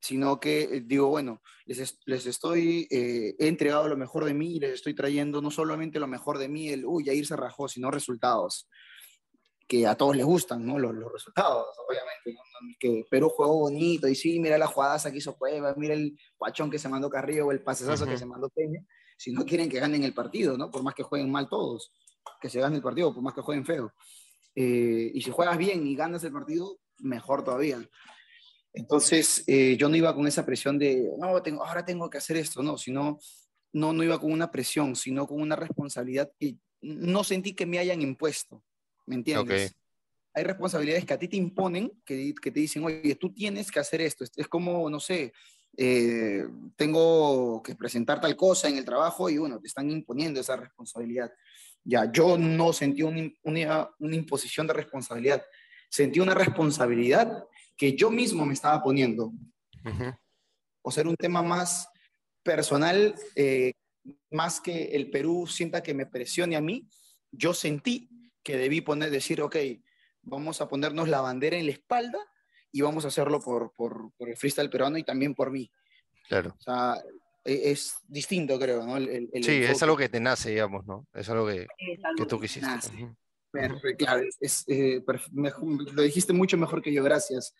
Sino 0.00 0.38
que 0.40 0.62
eh, 0.62 0.80
digo, 0.86 1.08
bueno, 1.08 1.42
les, 1.66 1.78
es- 1.80 1.98
les 2.06 2.24
estoy, 2.26 2.86
eh, 2.90 3.34
he 3.38 3.48
entregado 3.48 3.88
lo 3.88 3.96
mejor 3.96 4.24
de 4.24 4.32
mí 4.32 4.56
y 4.56 4.60
les 4.60 4.72
estoy 4.74 4.94
trayendo 4.94 5.42
no 5.42 5.50
solamente 5.50 5.98
lo 6.00 6.06
mejor 6.06 6.38
de 6.38 6.48
mí, 6.48 6.68
el, 6.70 6.86
uy, 6.86 7.04
ya 7.04 7.12
se 7.24 7.36
rajó, 7.36 7.68
sino 7.68 7.90
resultados 7.90 8.68
que 9.66 9.86
a 9.86 9.94
todos 9.96 10.16
les 10.16 10.24
gustan, 10.24 10.64
¿no? 10.64 10.78
Los, 10.78 10.94
los 10.94 11.12
resultados, 11.12 11.66
obviamente. 11.86 12.32
¿no? 12.32 12.40
Que 12.80 13.04
Perú 13.10 13.28
jugó 13.28 13.58
bonito 13.58 14.08
y 14.08 14.14
sí, 14.14 14.40
mira 14.40 14.56
la 14.56 14.66
jugadaza 14.66 15.10
que 15.10 15.18
hizo 15.18 15.36
Cueva, 15.36 15.74
mira 15.76 15.92
el 15.92 16.16
guachón 16.38 16.70
que 16.70 16.78
se 16.78 16.88
mandó 16.88 17.10
Carrillo 17.10 17.46
o 17.46 17.52
el 17.52 17.60
pasesazo 17.62 18.06
que 18.06 18.16
se 18.16 18.24
mandó 18.24 18.48
Peña. 18.48 18.80
Si 19.18 19.32
no 19.32 19.44
quieren 19.44 19.68
que 19.68 19.80
ganen 19.80 20.04
el 20.04 20.14
partido, 20.14 20.56
¿no? 20.56 20.70
Por 20.70 20.84
más 20.84 20.94
que 20.94 21.02
jueguen 21.02 21.30
mal 21.30 21.48
todos, 21.48 21.92
que 22.40 22.48
se 22.48 22.60
gane 22.60 22.76
el 22.76 22.82
partido, 22.82 23.12
por 23.12 23.22
más 23.22 23.34
que 23.34 23.40
jueguen 23.40 23.66
feo. 23.66 23.92
Eh, 24.54 25.10
y 25.12 25.20
si 25.20 25.30
juegas 25.32 25.58
bien 25.58 25.84
y 25.86 25.96
ganas 25.96 26.22
el 26.22 26.32
partido, 26.32 26.78
mejor 26.98 27.42
todavía. 27.42 27.80
Entonces, 28.72 29.42
eh, 29.48 29.76
yo 29.76 29.88
no 29.88 29.96
iba 29.96 30.14
con 30.14 30.28
esa 30.28 30.46
presión 30.46 30.78
de, 30.78 31.04
no, 31.18 31.42
tengo, 31.42 31.64
ahora 31.64 31.84
tengo 31.84 32.08
que 32.08 32.18
hacer 32.18 32.36
esto, 32.36 32.62
no, 32.62 32.78
sino, 32.78 33.18
no, 33.72 33.92
no 33.92 34.04
iba 34.04 34.20
con 34.20 34.30
una 34.30 34.52
presión, 34.52 34.94
sino 34.94 35.26
con 35.26 35.40
una 35.40 35.56
responsabilidad 35.56 36.30
que 36.38 36.56
no 36.80 37.24
sentí 37.24 37.54
que 37.54 37.66
me 37.66 37.80
hayan 37.80 38.00
impuesto, 38.00 38.62
¿me 39.06 39.16
entiendes? 39.16 39.72
Ok. 39.72 39.76
Hay 40.34 40.44
responsabilidades 40.44 41.04
que 41.04 41.14
a 41.14 41.18
ti 41.18 41.26
te 41.26 41.36
imponen, 41.36 41.90
que, 42.04 42.32
que 42.40 42.52
te 42.52 42.60
dicen, 42.60 42.84
oye, 42.84 43.16
tú 43.16 43.32
tienes 43.32 43.72
que 43.72 43.80
hacer 43.80 44.00
esto. 44.00 44.22
Es, 44.22 44.30
es 44.36 44.46
como, 44.46 44.88
no 44.88 45.00
sé, 45.00 45.32
eh, 45.76 46.46
tengo 46.76 47.62
que 47.62 47.74
presentar 47.74 48.20
tal 48.20 48.36
cosa 48.36 48.68
en 48.68 48.78
el 48.78 48.84
trabajo 48.84 49.30
y 49.30 49.38
bueno, 49.38 49.60
te 49.60 49.68
están 49.68 49.90
imponiendo 49.90 50.40
esa 50.40 50.56
responsabilidad. 50.56 51.32
Ya, 51.84 52.10
yo 52.10 52.36
no 52.36 52.72
sentí 52.72 53.02
un 53.02 53.34
una, 53.42 53.88
una 53.98 54.16
imposición 54.16 54.66
de 54.66 54.74
responsabilidad, 54.74 55.44
sentí 55.88 56.20
una 56.20 56.34
responsabilidad 56.34 57.44
que 57.76 57.96
yo 57.96 58.10
mismo 58.10 58.44
me 58.44 58.54
estaba 58.54 58.82
poniendo. 58.82 59.32
O 60.82 60.90
sea, 60.90 61.02
era 61.02 61.10
un 61.10 61.16
tema 61.16 61.42
más 61.42 61.88
personal, 62.42 63.14
eh, 63.36 63.72
más 64.30 64.60
que 64.60 64.96
el 64.96 65.10
Perú 65.10 65.46
sienta 65.46 65.82
que 65.82 65.94
me 65.94 66.06
presione 66.06 66.56
a 66.56 66.60
mí, 66.60 66.88
yo 67.30 67.54
sentí 67.54 68.08
que 68.42 68.56
debí 68.56 68.80
poner, 68.80 69.10
decir, 69.10 69.40
ok, 69.42 69.56
vamos 70.22 70.60
a 70.60 70.68
ponernos 70.68 71.08
la 71.08 71.20
bandera 71.20 71.56
en 71.56 71.66
la 71.66 71.72
espalda 71.72 72.18
y 72.72 72.80
vamos 72.82 73.04
a 73.04 73.08
hacerlo 73.08 73.40
por, 73.40 73.72
por, 73.74 74.12
por 74.16 74.28
el 74.28 74.36
freestyle 74.36 74.70
peruano 74.70 74.98
y 74.98 75.04
también 75.04 75.34
por 75.34 75.50
mí. 75.50 75.70
Claro. 76.28 76.54
O 76.58 76.60
sea, 76.62 76.96
e- 77.44 77.70
es 77.70 77.94
distinto, 78.06 78.58
creo, 78.58 78.84
¿no? 78.84 78.96
El- 78.96 79.08
el- 79.08 79.30
el 79.32 79.44
Sí, 79.44 79.52
es 79.52 79.68
enfoque. 79.68 79.84
algo 79.84 79.96
que 79.96 80.08
te 80.08 80.20
nace, 80.20 80.50
digamos, 80.50 80.84
¿no? 80.86 81.06
Es 81.14 81.28
algo 81.30 81.46
que, 81.46 81.62
Es 81.78 82.04
algo 82.04 82.16
que 82.24 82.26
tú 82.26 82.36
que 82.38 82.46
quisiste. 82.46 82.66
nace. 82.68 83.08
Perfecto, 83.50 84.04
claro, 84.04 84.20
es, 84.22 84.36
es, 84.40 84.64
eh, 84.68 85.02
lo 85.92 86.02
dijiste 86.02 86.34
mucho 86.34 86.58
mejor 86.58 86.82
que 86.82 86.92
yo, 86.92 87.02
gracias. 87.02 87.54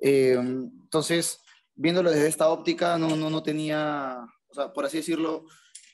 Eh, 0.00 0.32
entonces, 0.36 1.38
viéndolo 1.74 2.10
desde 2.10 2.26
esta 2.28 2.48
óptica, 2.48 2.98
no, 2.98 3.14
no, 3.16 3.30
no 3.30 3.42
tenía, 3.42 4.18
o 4.48 4.54
sea, 4.54 4.72
por 4.72 4.84
así 4.84 4.96
decirlo, 4.96 5.44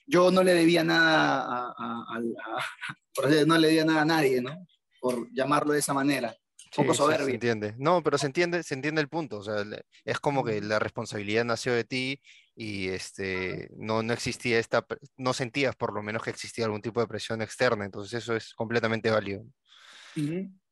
yo 0.06 0.30
no 0.30 0.42
le 0.42 0.54
debía 0.54 0.82
nada 0.84 1.42
a, 1.42 1.74
a- 1.76 2.04
a 2.16 2.20
la- 2.20 2.64
por 3.14 3.26
así- 3.26 3.44
no 3.46 3.58
le 3.58 3.66
debía 3.68 3.84
nada 3.84 4.02
a 4.02 4.04
nadie, 4.06 4.40
¿no? 4.40 4.66
Por 5.00 5.30
llamarlo 5.34 5.74
de 5.74 5.80
esa 5.80 5.92
manera. 5.92 6.34
Sí, 6.76 6.82
Poco 6.82 6.92
se 6.92 6.98
soberbio. 6.98 7.28
entiende. 7.34 7.74
No, 7.78 8.02
pero 8.02 8.18
se 8.18 8.26
entiende, 8.26 8.62
se 8.62 8.74
entiende 8.74 9.00
el 9.00 9.08
punto. 9.08 9.38
O 9.38 9.42
sea, 9.42 9.64
le- 9.64 9.84
es 10.04 10.20
como 10.20 10.44
que 10.44 10.60
la 10.60 10.78
responsabilidad 10.78 11.42
nació 11.42 11.72
de 11.72 11.84
ti 11.84 12.20
y 12.54 12.88
este 12.88 13.70
no, 13.78 14.02
no 14.02 14.12
existía 14.12 14.58
esta, 14.58 14.86
no 15.16 15.32
sentías 15.32 15.74
por 15.74 15.94
lo 15.94 16.02
menos 16.02 16.22
que 16.22 16.28
existía 16.28 16.66
algún 16.66 16.82
tipo 16.82 17.00
de 17.00 17.06
presión 17.06 17.40
externa. 17.40 17.86
Entonces 17.86 18.22
eso 18.22 18.36
es 18.36 18.52
completamente 18.52 19.10
válido. 19.10 19.42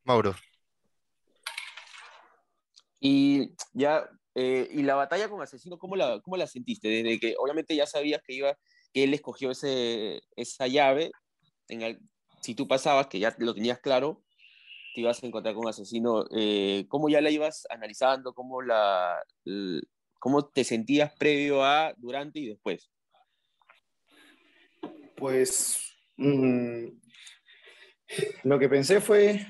Mauro. 0.04 0.34
Y 3.00 3.54
ya, 3.72 4.06
eh, 4.34 4.68
y 4.72 4.82
la 4.82 4.94
batalla 4.96 5.28
con 5.30 5.40
Asesino, 5.40 5.78
¿cómo 5.78 5.96
la, 5.96 6.20
cómo 6.22 6.36
la 6.36 6.46
sentiste? 6.46 6.88
Desde 6.88 7.18
que 7.18 7.34
obviamente 7.38 7.74
ya 7.76 7.86
sabías 7.86 8.20
que 8.26 8.34
iba, 8.34 8.54
que 8.92 9.04
él 9.04 9.14
escogió 9.14 9.50
ese, 9.50 10.20
esa 10.36 10.66
llave, 10.66 11.10
en 11.68 11.80
el- 11.80 12.00
si 12.42 12.54
tú 12.54 12.68
pasabas, 12.68 13.06
que 13.06 13.18
ya 13.18 13.34
lo 13.38 13.54
tenías 13.54 13.78
claro, 13.78 14.22
te 14.94 15.00
ibas 15.00 15.22
a 15.22 15.26
encontrar 15.26 15.54
con 15.56 15.66
Asesino, 15.66 16.24
eh, 16.30 16.86
¿cómo 16.88 17.08
ya 17.08 17.20
la 17.20 17.28
ibas 17.28 17.66
analizando? 17.68 18.32
¿Cómo, 18.32 18.62
la, 18.62 19.20
¿Cómo 20.20 20.46
te 20.46 20.62
sentías 20.62 21.12
previo 21.18 21.64
a, 21.64 21.92
durante 21.96 22.38
y 22.38 22.46
después? 22.46 22.92
Pues 25.16 25.80
mm, 26.16 26.86
lo 28.44 28.58
que 28.58 28.68
pensé 28.68 29.00
fue, 29.00 29.44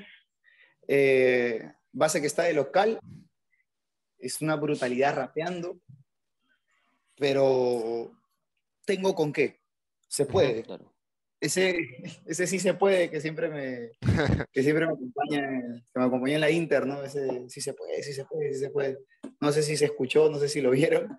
eh, 0.88 1.72
base 1.92 2.22
que 2.22 2.26
está 2.26 2.44
de 2.44 2.54
local, 2.54 2.98
es 4.18 4.40
una 4.40 4.56
brutalidad 4.56 5.14
rapeando, 5.14 5.78
pero 7.16 8.12
tengo 8.86 9.14
con 9.14 9.30
qué, 9.30 9.60
se 10.08 10.24
puede. 10.24 10.62
Claro. 10.62 10.93
Ese, 11.40 11.76
ese 12.26 12.46
sí 12.46 12.58
se 12.58 12.74
puede, 12.74 13.10
que 13.10 13.20
siempre 13.20 13.48
me, 13.48 13.90
que 14.52 14.62
siempre 14.62 14.86
me 14.86 14.92
acompaña, 14.92 15.82
que 15.92 15.98
me 15.98 16.04
acompaña 16.04 16.34
en 16.36 16.40
la 16.40 16.50
Inter, 16.50 16.86
¿no? 16.86 17.02
Ese 17.02 17.48
sí 17.48 17.60
se 17.60 17.74
puede, 17.74 18.02
sí 18.02 18.12
se 18.12 18.24
puede, 18.24 18.54
sí 18.54 18.60
se 18.60 18.70
puede. 18.70 18.98
No 19.40 19.52
sé 19.52 19.62
si 19.62 19.76
se 19.76 19.86
escuchó, 19.86 20.30
no 20.30 20.38
sé 20.38 20.48
si 20.48 20.60
lo 20.60 20.70
vieron, 20.72 21.16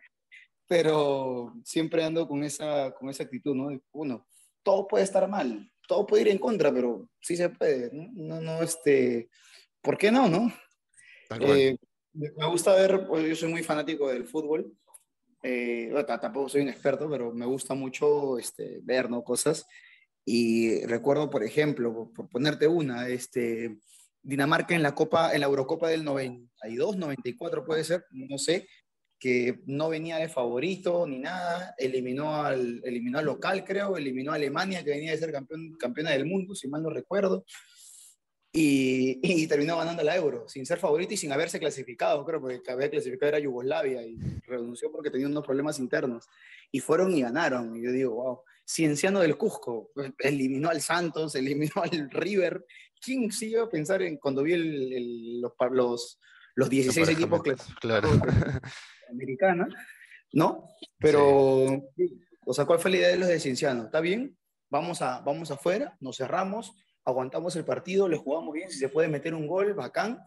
pero 0.68 1.54
siempre 1.64 2.04
ando 2.04 2.28
con 2.28 2.44
esa, 2.44 2.92
con 2.96 3.10
esa 3.10 3.24
actitud, 3.24 3.56
¿no? 3.56 3.80
Uno, 3.92 4.28
todo 4.64 4.88
puede 4.88 5.04
estar 5.04 5.28
mal, 5.28 5.72
todo 5.88 6.08
puede 6.08 6.24
ir 6.24 6.30
en 6.30 6.40
contra, 6.40 6.74
pero 6.74 7.10
sí 7.22 7.38
se 7.38 7.50
puede, 7.50 7.92
¿no? 7.94 8.10
No, 8.14 8.42
no, 8.42 8.64
este, 8.64 9.30
¿por 9.82 9.98
qué 9.98 10.12
no, 10.12 10.28
no? 10.28 10.52
Eh, 11.42 11.78
me 12.14 12.48
gusta 12.48 12.74
ver, 12.74 13.06
pues, 13.08 13.28
yo 13.28 13.36
soy 13.36 13.50
muy 13.50 13.64
fanático 13.64 14.10
del 14.10 14.26
fútbol, 14.26 14.76
eh, 15.48 15.94
tampoco 16.08 16.50
soy 16.50 16.62
un 16.62 16.70
experto, 16.70 17.08
pero 17.08 17.32
me 17.32 17.46
gusta 17.46 17.76
mucho 17.76 18.40
este, 18.40 18.80
ver 18.82 19.12
¿no? 19.12 19.24
cosas. 19.24 19.68
Y 20.26 20.84
recuerdo, 20.86 21.30
por 21.30 21.44
ejemplo, 21.44 22.12
por 22.14 22.28
ponerte 22.30 22.68
una, 22.68 23.08
este, 23.08 23.78
Dinamarca 24.24 24.74
en 24.74 24.82
la 24.82 24.96
Copa, 24.96 25.34
en 25.34 25.42
la 25.42 25.46
Eurocopa 25.46 25.88
del 25.88 26.04
92, 26.04 26.98
94 26.98 27.64
puede 27.64 27.84
ser, 27.84 28.06
no 28.10 28.40
sé, 28.40 28.68
que 29.20 29.62
no 29.68 29.90
venía 29.90 30.18
de 30.18 30.28
favorito 30.28 31.06
ni 31.08 31.20
nada, 31.20 31.76
eliminó 31.78 32.44
al, 32.44 32.82
eliminó 32.84 33.20
al 33.20 33.26
local, 33.26 33.64
creo, 33.64 33.98
eliminó 33.98 34.32
a 34.32 34.36
Alemania, 34.36 34.84
que 34.84 34.90
venía 34.90 35.12
de 35.12 35.18
ser 35.20 35.32
campeón, 35.32 35.76
campeona 35.80 36.12
del 36.12 36.26
mundo, 36.26 36.56
si 36.56 36.68
mal 36.68 36.82
no 36.82 36.90
recuerdo, 36.90 37.46
y, 38.52 39.20
y, 39.22 39.48
terminó 39.48 39.78
ganando 39.78 40.02
la 40.02 40.16
Euro, 40.16 40.48
sin 40.48 40.66
ser 40.66 40.80
favorito 40.80 41.14
y 41.14 41.18
sin 41.18 41.32
haberse 41.32 41.60
clasificado, 41.60 42.26
creo, 42.26 42.40
porque 42.40 42.62
había 42.72 42.90
clasificado 42.90 43.30
era 43.30 43.40
Yugoslavia 43.40 44.02
y 44.02 44.18
renunció 44.48 44.92
porque 44.92 45.12
tenía 45.12 45.28
unos 45.28 45.46
problemas 45.46 45.78
internos. 45.78 46.26
Y 46.72 46.80
fueron 46.80 47.14
y 47.14 47.22
ganaron. 47.22 47.76
Y 47.76 47.84
yo 47.84 47.92
digo, 47.92 48.16
wow, 48.16 48.40
Cienciano 48.68 49.20
del 49.20 49.38
Cusco 49.38 49.92
eliminó 50.20 50.70
al 50.70 50.82
Santos, 50.82 51.36
eliminó 51.36 51.84
al 51.84 52.10
River. 52.10 52.66
¿Quién 53.00 53.32
se 53.32 53.48
iba 53.48 53.64
a 53.64 53.70
pensar 53.70 54.02
en 54.02 54.18
cuando 54.18 54.44
vi 54.44 54.54
el, 54.54 55.42
los, 55.42 55.54
los, 55.72 56.20
los 56.56 56.70
16 56.70 57.10
equipos 57.10 57.42
claro. 57.80 58.10
americana? 59.10 59.68
¿No? 60.34 60.70
Pero, 60.98 61.84
o 62.46 62.54
sea, 62.54 62.66
¿cuál 62.66 62.80
fue 62.80 62.92
la 62.92 62.98
idea 62.98 63.10
de 63.10 63.18
los 63.18 63.28
de 63.28 63.40
Cienciano? 63.40 63.86
¿Está 63.86 64.02
bien? 64.02 64.38
Vamos, 64.70 65.02
a, 65.02 65.20
vamos 65.20 65.52
afuera, 65.52 65.96
nos 66.00 66.18
cerramos, 66.18 66.76
aguantamos 67.06 67.56
el 67.56 67.64
partido, 67.64 68.10
le 68.10 68.18
jugamos 68.18 68.54
bien, 68.54 68.70
si 68.70 68.80
se 68.80 68.90
puede 68.90 69.08
meter 69.08 69.36
un 69.36 69.48
gol, 69.48 69.74
bacán, 69.74 70.20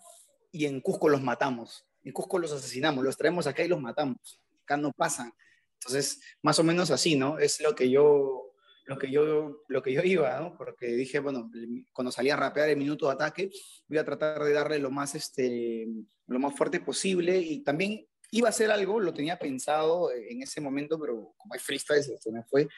y 0.52 0.66
en 0.66 0.80
Cusco 0.80 1.08
los 1.08 1.20
matamos. 1.20 1.86
En 2.04 2.12
Cusco 2.12 2.38
los 2.38 2.52
asesinamos, 2.52 3.04
los 3.04 3.16
traemos 3.16 3.46
acá 3.46 3.64
y 3.64 3.68
los 3.68 3.80
matamos. 3.80 4.40
Acá 4.62 4.76
no 4.76 4.92
pasan. 4.92 5.32
Entonces, 5.80 6.20
más 6.42 6.58
o 6.58 6.64
menos 6.64 6.90
así, 6.90 7.16
¿no? 7.16 7.38
Es 7.38 7.60
lo 7.60 7.74
que 7.74 7.90
yo, 7.90 8.52
lo 8.84 8.98
que 8.98 9.10
yo, 9.10 9.62
lo 9.68 9.82
que 9.82 9.92
yo 9.92 10.02
iba, 10.02 10.38
¿no? 10.40 10.56
Porque 10.56 10.88
dije, 10.88 11.20
bueno, 11.20 11.50
cuando 11.92 12.10
salía 12.10 12.34
a 12.34 12.38
rapear 12.38 12.68
el 12.68 12.76
minuto 12.76 13.06
de 13.06 13.12
ataque, 13.12 13.50
voy 13.86 13.98
a 13.98 14.04
tratar 14.04 14.42
de 14.42 14.52
darle 14.52 14.78
lo 14.78 14.90
más, 14.90 15.14
este, 15.14 15.86
lo 16.26 16.38
más 16.38 16.56
fuerte 16.56 16.80
posible 16.80 17.38
y 17.38 17.62
también 17.62 18.06
iba 18.30 18.48
a 18.48 18.50
hacer 18.50 18.70
algo, 18.70 19.00
lo 19.00 19.14
tenía 19.14 19.38
pensado 19.38 20.10
en 20.12 20.42
ese 20.42 20.60
momento, 20.60 20.98
pero 20.98 21.34
como 21.36 21.54
hay 21.54 21.60
freestyle, 21.60 22.02
se 22.02 22.32
me 22.32 22.42
fue, 22.44 22.68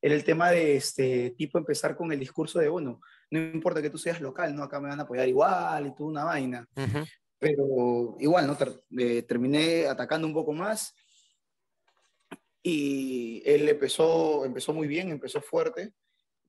era 0.00 0.14
el 0.14 0.24
tema 0.24 0.50
de 0.50 0.76
este 0.76 1.30
tipo 1.30 1.58
empezar 1.58 1.96
con 1.96 2.12
el 2.12 2.20
discurso 2.20 2.58
de, 2.58 2.68
bueno, 2.68 3.00
no 3.30 3.40
importa 3.40 3.82
que 3.82 3.90
tú 3.90 3.98
seas 3.98 4.20
local, 4.20 4.54
¿no? 4.54 4.62
Acá 4.62 4.80
me 4.80 4.88
van 4.88 5.00
a 5.00 5.02
apoyar 5.02 5.28
igual 5.28 5.86
y 5.86 5.94
toda 5.94 6.10
una 6.10 6.24
vaina. 6.24 6.68
Pero 7.38 8.16
igual, 8.18 8.46
¿no? 8.46 8.56
Eh, 8.98 9.22
terminé 9.22 9.86
atacando 9.86 10.26
un 10.26 10.34
poco 10.34 10.52
más 10.52 10.94
y 12.62 13.42
él 13.44 13.68
empezó, 13.68 14.44
empezó 14.44 14.72
muy 14.72 14.88
bien, 14.88 15.10
empezó 15.10 15.40
fuerte 15.40 15.92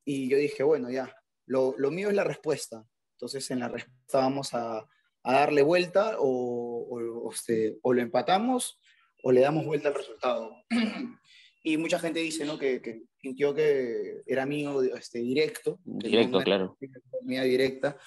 y 0.06 0.30
yo 0.30 0.38
dije, 0.38 0.63
bueno, 0.63 0.89
ya, 0.89 1.15
lo, 1.45 1.76
lo 1.78 1.91
mío 1.91 2.10
es 2.10 2.15
la 2.15 2.24
respuesta. 2.24 2.86
Entonces 3.13 3.50
en 3.52 3.60
la 3.60 3.67
respuesta 3.67 4.19
vamos 4.19 4.54
a, 4.54 4.80
a 5.24 5.34
darle 5.34 5.62
vuelta 5.62 6.15
o, 6.19 6.88
o, 6.89 7.32
este, 7.32 7.78
o, 7.82 7.93
lo 7.93 8.02
empatamos 8.02 8.80
o 9.24 9.32
le 9.32 9.41
damos 9.41 9.65
vuelta 9.65 9.89
al 9.89 9.95
resultado. 9.95 10.56
y 11.63 11.78
mucha 11.78 12.00
gente 12.00 12.22
dice, 12.22 12.45
¿no? 12.45 12.58
Que, 12.58 12.82
que 12.82 13.04
sintió 13.22 13.54
que 13.54 14.22
era 14.26 14.45
mío 14.45 14.82
este, 14.82 15.19
directo. 15.19 15.80
Directo, 15.84 16.39
claro. 16.39 16.78
Mía 17.24 17.43
directa. 17.43 17.98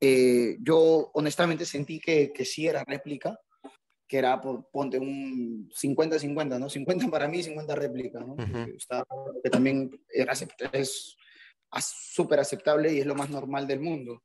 Eh, 0.00 0.56
yo 0.60 1.10
honestamente 1.14 1.64
sentí 1.64 2.00
que, 2.00 2.32
que 2.32 2.44
sí 2.44 2.66
era 2.66 2.84
réplica, 2.84 3.38
que 4.10 4.18
era, 4.18 4.40
por, 4.40 4.68
ponte 4.72 4.98
un 4.98 5.70
50-50, 5.70 6.58
¿no? 6.58 6.68
50 6.68 7.06
para 7.08 7.28
mí, 7.28 7.44
50 7.44 7.76
réplica, 7.76 8.18
¿no? 8.18 8.34
que 8.36 9.50
también 9.50 9.88
es 10.72 11.16
súper 11.78 12.40
aceptable 12.40 12.92
y 12.92 12.98
es 12.98 13.06
lo 13.06 13.14
más 13.14 13.30
normal 13.30 13.68
del 13.68 13.78
mundo. 13.78 14.24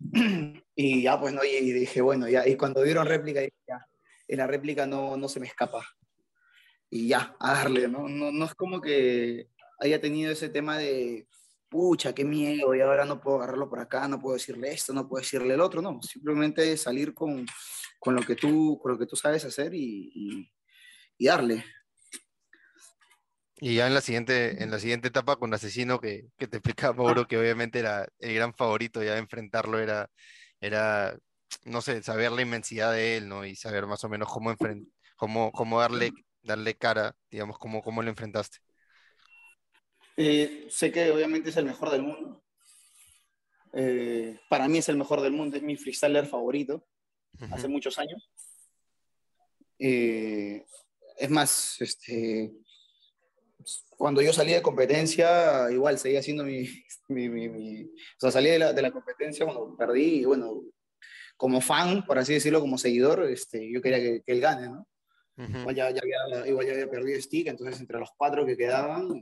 y 0.74 1.02
ya, 1.02 1.20
pues, 1.20 1.34
no, 1.34 1.44
y 1.44 1.70
dije, 1.72 2.00
bueno, 2.00 2.30
ya, 2.30 2.48
y 2.48 2.56
cuando 2.56 2.82
dieron 2.82 3.06
réplica, 3.06 3.40
dije, 3.40 3.52
ya, 3.68 3.86
en 4.26 4.38
la 4.38 4.46
réplica 4.46 4.86
no, 4.86 5.18
no 5.18 5.28
se 5.28 5.38
me 5.38 5.48
escapa 5.48 5.86
y 6.88 7.08
ya, 7.08 7.36
a 7.38 7.52
darle, 7.52 7.86
¿no? 7.88 8.08
¿no? 8.08 8.32
No 8.32 8.44
es 8.46 8.54
como 8.54 8.80
que 8.80 9.48
haya 9.80 10.00
tenido 10.00 10.32
ese 10.32 10.48
tema 10.48 10.78
de, 10.78 11.28
pucha, 11.68 12.14
qué 12.14 12.24
miedo, 12.24 12.74
y 12.74 12.80
ahora 12.80 13.04
no 13.04 13.20
puedo 13.20 13.36
agarrarlo 13.36 13.68
por 13.68 13.80
acá, 13.80 14.08
no 14.08 14.18
puedo 14.18 14.36
decirle 14.36 14.72
esto, 14.72 14.94
no 14.94 15.06
puedo 15.06 15.20
decirle 15.20 15.52
el 15.52 15.60
otro, 15.60 15.82
no, 15.82 16.00
simplemente 16.00 16.74
salir 16.78 17.12
con, 17.12 17.44
con 18.04 18.14
lo, 18.14 18.22
que 18.22 18.36
tú, 18.36 18.78
con 18.82 18.92
lo 18.92 18.98
que 18.98 19.06
tú 19.06 19.16
sabes 19.16 19.44
hacer 19.44 19.74
y, 19.74 20.50
y, 21.18 21.26
darle. 21.26 21.64
Y 23.56 23.76
ya 23.76 23.86
en 23.86 23.94
la 23.94 24.00
siguiente, 24.00 24.62
en 24.62 24.70
la 24.70 24.78
siguiente 24.78 25.08
etapa 25.08 25.36
con 25.36 25.54
Asesino, 25.54 26.00
que, 26.00 26.26
que 26.36 26.46
te 26.46 26.58
explicaba 26.58 27.02
Mauro, 27.02 27.26
que 27.26 27.38
obviamente 27.38 27.78
era 27.78 28.06
el 28.18 28.34
gran 28.34 28.52
favorito, 28.54 29.02
ya 29.02 29.14
de 29.14 29.20
enfrentarlo 29.20 29.78
era, 29.78 30.10
era, 30.60 31.16
no 31.64 31.80
sé, 31.80 32.02
saber 32.02 32.32
la 32.32 32.42
inmensidad 32.42 32.92
de 32.92 33.16
él, 33.16 33.28
¿no? 33.28 33.46
Y 33.46 33.56
saber 33.56 33.86
más 33.86 34.04
o 34.04 34.08
menos 34.08 34.28
cómo, 34.28 34.54
cómo, 35.16 35.50
cómo 35.52 35.80
darle 35.80 36.12
darle 36.44 36.76
cara, 36.76 37.16
digamos, 37.30 37.58
cómo, 37.58 37.82
cómo 37.82 38.02
lo 38.02 38.10
enfrentaste? 38.10 38.58
Eh, 40.16 40.66
sé 40.70 40.92
que 40.92 41.10
obviamente 41.10 41.50
es 41.50 41.56
el 41.56 41.64
mejor 41.64 41.90
del 41.90 42.02
mundo. 42.02 42.44
Eh, 43.72 44.38
para 44.48 44.68
mí 44.68 44.78
es 44.78 44.88
el 44.88 44.96
mejor 44.96 45.20
del 45.20 45.32
mundo, 45.32 45.56
es 45.56 45.62
mi 45.62 45.76
freestyler 45.76 46.26
favorito, 46.26 46.86
hace 47.50 47.68
muchos 47.68 47.98
años. 47.98 48.30
Eh, 49.78 50.64
es 51.18 51.30
más, 51.30 51.80
este, 51.80 52.52
cuando 53.96 54.22
yo 54.22 54.32
salí 54.32 54.52
de 54.52 54.62
competencia, 54.62 55.70
igual 55.70 55.98
seguía 55.98 56.22
siendo 56.22 56.44
mi, 56.44 56.68
mi, 57.08 57.28
mi, 57.28 57.84
o 57.84 57.88
sea, 58.18 58.30
salí 58.30 58.50
de 58.50 58.58
la, 58.58 58.72
de 58.72 58.82
la, 58.82 58.90
competencia 58.90 59.44
cuando 59.44 59.76
perdí 59.76 60.20
y 60.20 60.24
bueno, 60.24 60.62
como 61.36 61.60
fan, 61.60 62.04
por 62.04 62.18
así 62.18 62.34
decirlo, 62.34 62.60
como 62.60 62.78
seguidor, 62.78 63.24
este, 63.24 63.70
yo 63.70 63.82
quería 63.82 63.98
que, 63.98 64.22
que 64.22 64.32
él 64.32 64.40
gane, 64.40 64.68
¿no? 64.68 64.86
igual, 65.36 65.74
ya, 65.74 65.90
ya 65.90 66.00
había, 66.00 66.48
igual, 66.48 66.66
ya, 66.66 66.72
había, 66.72 66.88
perdido 66.88 67.20
stick, 67.20 67.48
entonces 67.48 67.80
entre 67.80 67.98
los 67.98 68.10
cuatro 68.16 68.46
que 68.46 68.56
quedaban, 68.56 69.20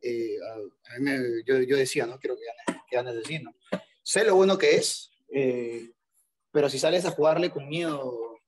eh, 0.00 0.36
a, 0.88 0.98
mí 0.98 1.04
me, 1.04 1.18
yo, 1.44 1.60
yo, 1.60 1.76
decía, 1.76 2.06
no 2.06 2.18
quiero 2.18 2.36
que 2.36 2.46
gane, 2.46 2.82
que 2.88 2.96
gane 2.96 3.10
Asesino. 3.10 3.54
Sé 4.02 4.24
lo 4.24 4.34
bueno 4.34 4.56
que 4.56 4.76
es, 4.76 5.10
eh, 5.30 5.90
pero 6.52 6.68
si 6.68 6.78
sales 6.78 7.04
a 7.04 7.10
jugarle 7.10 7.50
con 7.50 7.68
miedo 7.68 8.38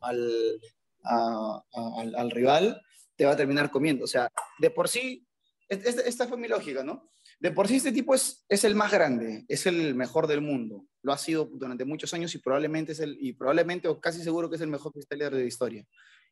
al, 0.00 0.60
al, 1.02 2.14
al, 2.14 2.30
rival, 2.30 2.80
te 3.16 3.24
va 3.24 3.32
a 3.32 3.36
terminar 3.36 3.70
comiendo. 3.70 4.04
O 4.04 4.08
sea, 4.08 4.30
de 4.58 4.70
por 4.70 4.88
sí, 4.88 5.26
esta 5.68 6.26
fue 6.26 6.38
mi 6.38 6.48
lógica, 6.48 6.82
¿no? 6.82 7.10
De 7.38 7.52
por 7.52 7.68
sí 7.68 7.76
este 7.76 7.92
tipo 7.92 8.14
es, 8.14 8.44
es 8.48 8.64
el 8.64 8.74
más 8.74 8.92
grande, 8.92 9.44
es 9.48 9.64
el 9.66 9.94
mejor 9.94 10.26
del 10.26 10.40
mundo. 10.40 10.84
Lo 11.02 11.12
ha 11.12 11.18
sido 11.18 11.46
durante 11.46 11.84
muchos 11.84 12.12
años 12.12 12.34
y 12.34 12.38
probablemente 12.38 12.92
es 12.92 13.00
el, 13.00 13.16
y 13.18 13.32
probablemente 13.32 13.88
o 13.88 13.98
casi 14.00 14.22
seguro 14.22 14.50
que 14.50 14.56
es 14.56 14.62
el 14.62 14.68
mejor 14.68 14.92
freestyler 14.92 15.32
de 15.34 15.40
la 15.40 15.46
historia. 15.46 15.86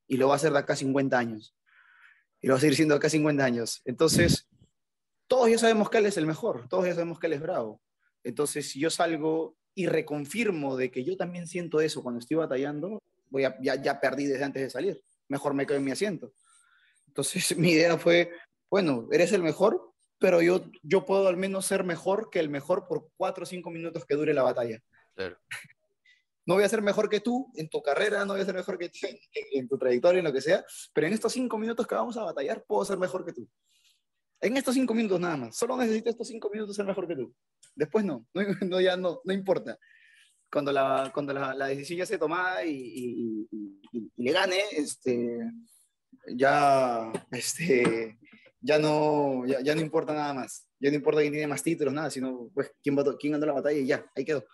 Y 0.06 0.16
lo 0.16 0.28
va 0.28 0.34
a 0.34 0.37
hacer 0.37 0.52
de 0.52 0.58
acá 0.58 0.76
50 0.76 1.18
años. 1.18 1.56
Y 2.40 2.46
lo 2.46 2.54
va 2.54 2.58
a 2.58 2.61
seguir 2.61 2.76
siendo 2.76 2.94
de 2.94 2.98
acá 2.98 3.08
50 3.08 3.42
años. 3.44 3.80
Entonces, 3.84 4.48
todos 5.26 5.50
ya 5.50 5.58
sabemos 5.58 5.88
que 5.88 5.98
él 5.98 6.06
es 6.06 6.16
el 6.16 6.26
mejor, 6.26 6.68
todos 6.68 6.87
ya 6.87 6.94
sabemos 6.94 7.18
que 7.18 7.26
él 7.26 7.34
es 7.34 7.40
bravo. 7.40 7.80
Entonces, 8.24 8.68
si 8.68 8.80
yo 8.80 8.90
salgo 8.90 9.56
y 9.78 9.86
reconfirmo 9.86 10.76
de 10.76 10.90
que 10.90 11.04
yo 11.04 11.16
también 11.16 11.46
siento 11.46 11.80
eso 11.80 12.02
cuando 12.02 12.18
estoy 12.18 12.36
batallando, 12.36 13.00
voy 13.30 13.44
a, 13.44 13.56
ya, 13.62 13.80
ya 13.80 14.00
perdí 14.00 14.26
desde 14.26 14.42
antes 14.42 14.60
de 14.60 14.70
salir. 14.70 15.00
Mejor 15.28 15.54
me 15.54 15.66
quedo 15.66 15.76
en 15.76 15.84
mi 15.84 15.92
asiento. 15.92 16.32
Entonces, 17.06 17.56
mi 17.56 17.70
idea 17.70 17.96
fue, 17.96 18.32
bueno, 18.68 19.06
eres 19.12 19.30
el 19.32 19.44
mejor, 19.44 19.80
pero 20.18 20.42
yo, 20.42 20.64
yo 20.82 21.04
puedo 21.04 21.28
al 21.28 21.36
menos 21.36 21.64
ser 21.64 21.84
mejor 21.84 22.28
que 22.28 22.40
el 22.40 22.48
mejor 22.48 22.88
por 22.88 23.08
cuatro 23.16 23.44
o 23.44 23.46
cinco 23.46 23.70
minutos 23.70 24.04
que 24.04 24.16
dure 24.16 24.34
la 24.34 24.42
batalla. 24.42 24.80
Claro. 25.14 25.38
No 26.44 26.54
voy 26.54 26.64
a 26.64 26.68
ser 26.70 26.80
mejor 26.80 27.10
que 27.10 27.20
tú 27.20 27.52
en 27.56 27.68
tu 27.68 27.82
carrera, 27.82 28.24
no 28.24 28.32
voy 28.32 28.40
a 28.40 28.44
ser 28.46 28.54
mejor 28.54 28.78
que 28.78 28.88
tú 28.88 29.06
en, 29.06 29.18
en, 29.52 29.68
tu 29.68 29.76
trayectoria, 29.76 30.20
en 30.20 30.24
lo 30.24 30.32
que 30.32 30.40
sea, 30.40 30.64
pero 30.94 31.06
en 31.06 31.12
estos 31.12 31.30
cinco 31.30 31.58
minutos 31.58 31.86
que 31.86 31.94
vamos 31.94 32.16
a 32.16 32.24
batallar, 32.24 32.64
puedo 32.66 32.86
ser 32.86 32.96
mejor 32.96 33.22
que 33.22 33.34
tú. 33.34 33.46
En 34.40 34.57
estos 34.57 34.74
cinco 34.74 34.94
minutos 34.94 35.20
nada 35.20 35.37
más. 35.37 35.57
Solo 35.57 35.77
necesito 35.77 36.11
estos 36.11 36.29
cinco 36.29 36.51
minutos 36.51 36.77
ser 36.77 36.87
mejor 36.87 37.09
que 37.09 37.16
tú. 37.16 37.35
Después 37.74 38.05
no, 38.05 38.27
no, 38.35 38.42
no 38.68 38.81
ya 38.81 38.96
no, 38.96 39.20
no 39.24 39.33
importa. 39.33 39.79
Cuando 40.51 40.72
la, 40.72 41.11
cuando 41.12 41.33
la, 41.33 41.55
la 41.55 41.66
decisión 41.66 41.98
ya 41.98 42.07
se 42.07 42.18
toma 42.18 42.64
y, 42.64 42.70
y, 42.70 43.48
y, 43.51 43.81
y, 43.92 44.22
le 44.24 44.33
gane, 44.33 44.61
este, 44.72 45.38
ya, 46.35 47.12
este, 47.31 48.18
ya 48.61 48.79
no, 48.79 49.44
ya, 49.46 49.61
ya, 49.61 49.74
no 49.74 49.81
importa 49.81 50.14
nada 50.14 50.33
más. 50.33 50.66
Ya 50.81 50.90
no 50.90 50.96
importa 50.96 51.20
quién 51.20 51.33
tiene 51.33 51.46
más 51.48 51.62
títulos, 51.62 51.92
nada, 51.92 52.09
sino 52.09 52.51
pues 52.55 52.72
quién, 52.83 52.96
va, 52.96 53.05
quién 53.18 53.33
ganó 53.35 53.46
la 53.46 53.53
batalla 53.53 53.79
y 53.79 53.87
ya, 53.87 54.11
ahí 54.14 54.24
quedó. 54.24 54.44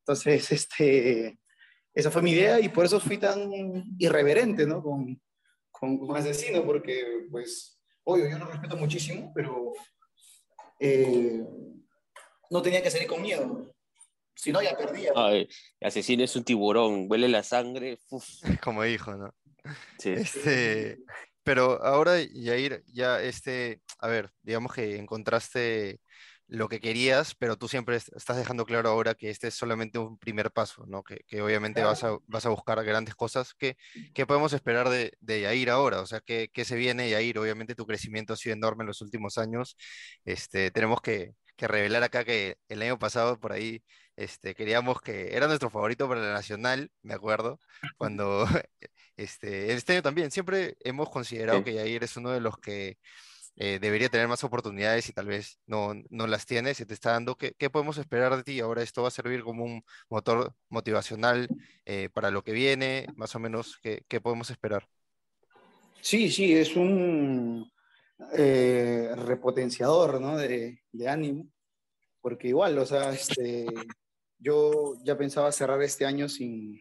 Entonces, 0.00 0.50
este, 0.50 1.38
esa 1.94 2.10
fue 2.10 2.22
mi 2.22 2.32
idea 2.32 2.58
y 2.58 2.68
por 2.68 2.84
eso 2.84 2.98
fui 2.98 3.18
tan 3.18 3.48
irreverente, 3.98 4.66
¿no? 4.66 4.82
Con, 4.82 5.20
con, 5.70 5.98
con 5.98 6.16
Asesino, 6.16 6.64
porque 6.64 7.26
pues 7.30 7.75
obvio, 8.06 8.28
yo 8.28 8.38
lo 8.38 8.46
respeto 8.46 8.76
muchísimo, 8.76 9.32
pero 9.34 9.72
eh, 10.80 11.44
no 12.50 12.62
tenía 12.62 12.82
que 12.82 12.90
salir 12.90 13.06
con 13.06 13.20
miedo. 13.20 13.74
Si 14.34 14.52
no, 14.52 14.62
ya 14.62 14.76
perdía. 14.76 15.12
Ay, 15.14 15.48
asesino 15.80 16.22
es 16.22 16.36
un 16.36 16.44
tiburón, 16.44 17.06
huele 17.08 17.28
la 17.28 17.42
sangre. 17.42 17.98
uf. 18.10 18.26
como 18.62 18.82
dijo, 18.82 19.14
¿no? 19.14 19.34
Sí. 19.98 20.10
Este, 20.10 20.98
pero 21.42 21.82
ahora, 21.82 22.20
Yair, 22.22 22.84
ya 22.86 23.20
este, 23.20 23.80
a 23.98 24.08
ver, 24.08 24.30
digamos 24.42 24.72
que 24.72 24.96
encontraste 24.96 26.00
lo 26.48 26.68
que 26.68 26.80
querías, 26.80 27.34
pero 27.34 27.56
tú 27.56 27.68
siempre 27.68 27.96
est- 27.96 28.14
estás 28.16 28.36
dejando 28.36 28.64
claro 28.66 28.88
ahora 28.90 29.14
que 29.14 29.30
este 29.30 29.48
es 29.48 29.54
solamente 29.54 29.98
un 29.98 30.18
primer 30.18 30.50
paso, 30.52 30.84
¿no? 30.86 31.02
Que, 31.02 31.18
que 31.26 31.42
obviamente 31.42 31.82
vas 31.82 32.04
a, 32.04 32.16
vas 32.26 32.46
a 32.46 32.50
buscar 32.50 32.82
grandes 32.84 33.14
cosas. 33.16 33.54
¿Qué, 33.54 33.76
qué 34.14 34.26
podemos 34.26 34.52
esperar 34.52 34.88
de, 34.88 35.12
de 35.20 35.40
Yair 35.42 35.70
ahora? 35.70 36.00
O 36.00 36.06
sea, 36.06 36.20
¿qué, 36.20 36.50
qué 36.52 36.64
se 36.64 36.76
viene, 36.76 37.10
Yair? 37.10 37.38
Obviamente 37.38 37.74
tu 37.74 37.86
crecimiento 37.86 38.32
ha 38.34 38.36
sido 38.36 38.54
enorme 38.54 38.82
en 38.84 38.88
los 38.88 39.00
últimos 39.02 39.38
años. 39.38 39.76
Este, 40.24 40.70
tenemos 40.70 41.00
que, 41.00 41.34
que 41.56 41.68
revelar 41.68 42.02
acá 42.02 42.24
que 42.24 42.58
el 42.68 42.82
año 42.82 42.98
pasado 42.98 43.38
por 43.40 43.52
ahí 43.52 43.82
este, 44.16 44.54
queríamos 44.54 45.00
que 45.00 45.36
era 45.36 45.46
nuestro 45.46 45.70
favorito 45.70 46.08
para 46.08 46.20
la 46.22 46.32
Nacional, 46.32 46.90
me 47.02 47.14
acuerdo, 47.14 47.60
cuando 47.98 48.46
este, 49.16 49.72
este 49.72 49.92
año 49.94 50.02
también, 50.02 50.30
siempre 50.30 50.76
hemos 50.80 51.10
considerado 51.10 51.58
Sí. 51.58 51.64
que 51.64 51.74
Yair 51.74 52.04
es 52.04 52.16
uno 52.16 52.30
de 52.30 52.40
los 52.40 52.58
que 52.58 52.98
eh, 53.56 53.78
debería 53.80 54.08
tener 54.08 54.28
más 54.28 54.44
oportunidades 54.44 55.08
y 55.08 55.12
tal 55.12 55.26
vez 55.26 55.58
no, 55.66 55.94
no 56.10 56.26
las 56.26 56.46
tiene, 56.46 56.74
se 56.74 56.86
te 56.86 56.94
está 56.94 57.12
dando. 57.12 57.36
¿Qué, 57.36 57.54
qué 57.58 57.70
podemos 57.70 57.98
esperar 57.98 58.36
de 58.36 58.42
ti? 58.44 58.60
Ahora 58.60 58.82
esto 58.82 59.02
va 59.02 59.08
a 59.08 59.10
servir 59.10 59.42
como 59.42 59.64
un 59.64 59.82
motor 60.08 60.54
motivacional 60.68 61.48
eh, 61.84 62.08
para 62.12 62.30
lo 62.30 62.42
que 62.44 62.52
viene, 62.52 63.06
más 63.16 63.34
o 63.34 63.38
menos, 63.38 63.78
¿qué, 63.82 64.04
qué 64.08 64.20
podemos 64.20 64.50
esperar? 64.50 64.86
Sí, 66.00 66.30
sí, 66.30 66.54
es 66.54 66.76
un 66.76 67.70
eh, 68.36 69.10
repotenciador, 69.16 70.20
¿no? 70.20 70.36
De, 70.36 70.82
de 70.92 71.08
ánimo, 71.08 71.50
porque 72.20 72.48
igual, 72.48 72.78
o 72.78 72.86
sea, 72.86 73.12
este, 73.12 73.66
yo 74.38 74.94
ya 75.02 75.16
pensaba 75.18 75.50
cerrar 75.50 75.82
este 75.82 76.04
año 76.06 76.28
sin, 76.28 76.80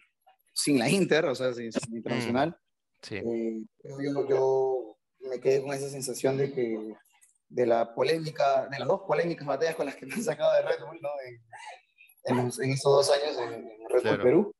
sin 0.53 0.77
la 0.77 0.89
Inter, 0.89 1.25
o 1.25 1.35
sea, 1.35 1.53
sin, 1.53 1.71
sin 1.71 1.95
Internacional. 1.95 2.57
Sí, 3.01 3.15
Eh, 3.15 3.63
yo, 3.83 4.27
yo 4.29 4.84
me 5.29 5.39
quedé 5.39 5.61
con 5.61 5.73
esa 5.73 5.89
sensación 5.89 6.37
de 6.37 6.51
que 6.53 6.95
de 7.47 7.65
la 7.65 7.93
polémica, 7.93 8.67
de 8.67 8.79
las 8.79 8.87
dos 8.87 9.01
polémicas 9.07 9.45
batallas 9.45 9.75
con 9.75 9.85
las 9.85 9.95
que 9.95 10.05
me 10.05 10.13
han 10.15 10.23
sacado 10.23 10.51
de 10.53 10.61
Red 10.63 10.85
Bull, 10.85 10.99
¿no? 11.01 11.09
En, 11.25 12.39
en, 12.39 12.51
en 12.63 12.71
esos 12.71 12.91
dos 12.91 13.11
años 13.11 13.37
en, 13.37 13.53
en 13.53 13.89
Red 13.89 13.93
Bull 13.93 14.01
Claro. 14.01 14.23
Perú, 14.23 14.55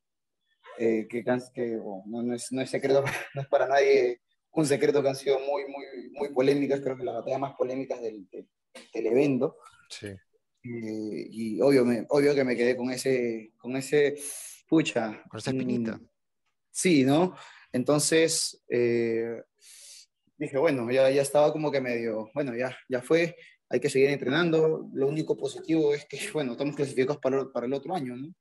eh, 0.78 1.08
que, 1.10 1.24
que 1.24 1.78
bueno, 1.78 2.04
no, 2.06 2.24
no 2.24 2.36
es, 2.36 2.52
no 2.52 2.62
es 2.62 2.70
secreto, 2.70 3.04
no 3.36 3.42
es 3.42 3.48
para 3.48 3.68
nadie 3.68 4.22
un 4.52 4.66
secreto 4.66 5.02
que 5.02 5.10
han 5.10 5.16
sido 5.16 5.40
muy, 5.40 5.64
muy, 5.68 5.86
muy 6.14 6.30
polémicas, 6.34 6.80
creo 6.82 6.96
que 6.96 7.04
las 7.04 7.16
batallas 7.16 7.40
más 7.40 7.56
polémicas 7.56 8.02
del, 8.02 8.28
del, 8.30 8.48
del 8.94 9.06
evento. 9.08 9.58
sí. 9.90 10.08
Eh, 10.68 11.28
y 11.30 11.62
obvio, 11.62 11.86
me, 11.86 12.08
obvio 12.10 12.34
que 12.34 12.44
me 12.44 12.56
quedé 12.56 12.76
con 12.76 12.90
ese, 12.90 13.54
con 13.58 13.76
ese, 13.76 14.16
pucha. 14.68 15.22
Con 15.30 15.38
esa 15.40 15.52
espinita. 15.52 15.98
mm, 15.98 16.10
Sí, 16.72 17.04
¿no? 17.04 17.36
Entonces, 17.72 18.64
eh, 18.68 19.44
dije, 20.38 20.58
bueno, 20.58 20.90
ya, 20.92 21.10
ya 21.10 21.22
estaba 21.22 21.52
como 21.52 21.72
que 21.72 21.82
medio, 21.82 22.30
bueno, 22.34 22.56
ya, 22.56 22.76
ya 22.90 23.02
fue, 23.02 23.36
hay 23.70 23.80
que 23.80 23.90
seguir 23.90 24.10
entrenando. 24.10 24.90
Lo 24.94 25.08
único 25.08 25.38
positivo 25.38 25.94
es 25.94 26.06
que, 26.06 26.20
bueno, 26.34 26.54
estamos 26.54 26.76
clasificados 26.76 27.20
para, 27.22 27.52
para 27.52 27.66
el 27.66 27.74
otro 27.74 27.96
año, 27.96 28.16
¿no? 28.16 28.34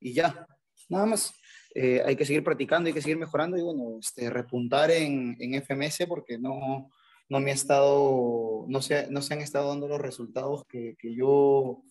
Y 0.00 0.12
ya, 0.12 0.46
nada 0.88 1.06
más. 1.06 1.34
Eh, 1.74 2.02
hay 2.04 2.16
que 2.16 2.26
seguir 2.26 2.44
practicando, 2.44 2.88
hay 2.88 2.92
que 2.92 3.00
seguir 3.00 3.16
mejorando 3.16 3.56
y, 3.56 3.62
bueno, 3.62 3.98
este, 3.98 4.28
repuntar 4.28 4.90
en, 4.90 5.36
en 5.40 5.54
FMS 5.54 6.06
porque 6.06 6.36
no, 6.36 6.90
no 7.30 7.40
me 7.40 7.50
ha 7.50 7.54
estado, 7.54 8.66
no 8.68 8.82
se, 8.82 9.10
no 9.10 9.22
se 9.22 9.32
han 9.32 9.40
estado 9.40 9.70
dando 9.70 9.88
los 9.88 10.00
resultados 10.00 10.66
que, 10.66 10.96
que 10.98 11.14
yo 11.14 11.82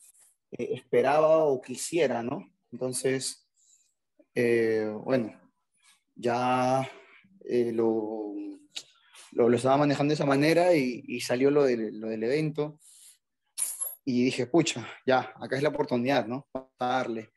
eh, 0.52 0.70
esperaba 0.74 1.46
o 1.46 1.62
quisiera, 1.62 2.22
¿no? 2.22 2.52
Entonces, 2.72 3.48
eh, 4.36 4.94
bueno, 5.04 5.34
ya 6.14 6.88
lo, 7.74 8.36
lo, 9.32 9.50
lo 9.50 9.56
estaba 9.58 9.78
manejando 9.78 10.12
de 10.12 10.16
esa 10.16 10.26
manera 10.26 10.74
y, 10.76 11.04
y 11.08 11.22
salió 11.22 11.52
lo 11.52 11.64
del, 11.64 12.00
lo 12.00 12.10
del 12.10 12.24
evento. 12.24 12.80
Y 14.04 14.26
dije, 14.26 14.48
pucha, 14.48 14.88
ya, 15.06 15.34
acá 15.40 15.56
es 15.56 15.64
la 15.64 15.70
oportunidad, 15.70 16.26
¿no? 16.26 16.48
Vamos 16.54 16.72
a 16.80 16.86
darle. 16.88 17.30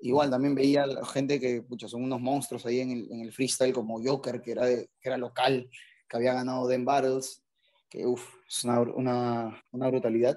Igual 0.00 0.30
también 0.30 0.54
veía 0.54 0.82
a 0.82 0.86
la 0.86 1.06
gente 1.06 1.40
que, 1.40 1.62
pucha, 1.62 1.88
son 1.88 2.02
unos 2.02 2.20
monstruos 2.20 2.66
ahí 2.66 2.80
en 2.80 2.90
el, 2.90 3.12
en 3.12 3.20
el 3.20 3.32
freestyle, 3.32 3.72
como 3.72 4.02
Joker, 4.04 4.42
que 4.42 4.50
era, 4.52 4.66
de- 4.66 4.90
que 5.00 5.08
era 5.08 5.16
local, 5.16 5.70
que 6.08 6.16
había 6.16 6.34
ganado 6.34 6.66
Den 6.66 6.84
Battles, 6.84 7.42
que 7.88 8.04
uff, 8.04 8.28
es 8.46 8.64
una, 8.64 8.80
una, 8.80 9.64
una 9.70 9.88
brutalidad. 9.88 10.36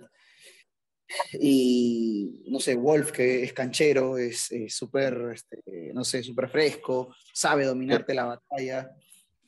Y 1.34 2.44
no 2.48 2.60
sé, 2.60 2.76
Wolf, 2.76 3.12
que 3.12 3.44
es 3.44 3.54
canchero, 3.54 4.18
es 4.18 4.52
es 4.52 4.76
súper, 4.76 5.32
este, 5.34 5.92
no 5.94 6.04
sé, 6.04 6.24
súper 6.24 6.50
fresco, 6.50 7.14
sabe 7.34 7.66
dominarte 7.66 8.14
la 8.14 8.26
batalla. 8.26 8.90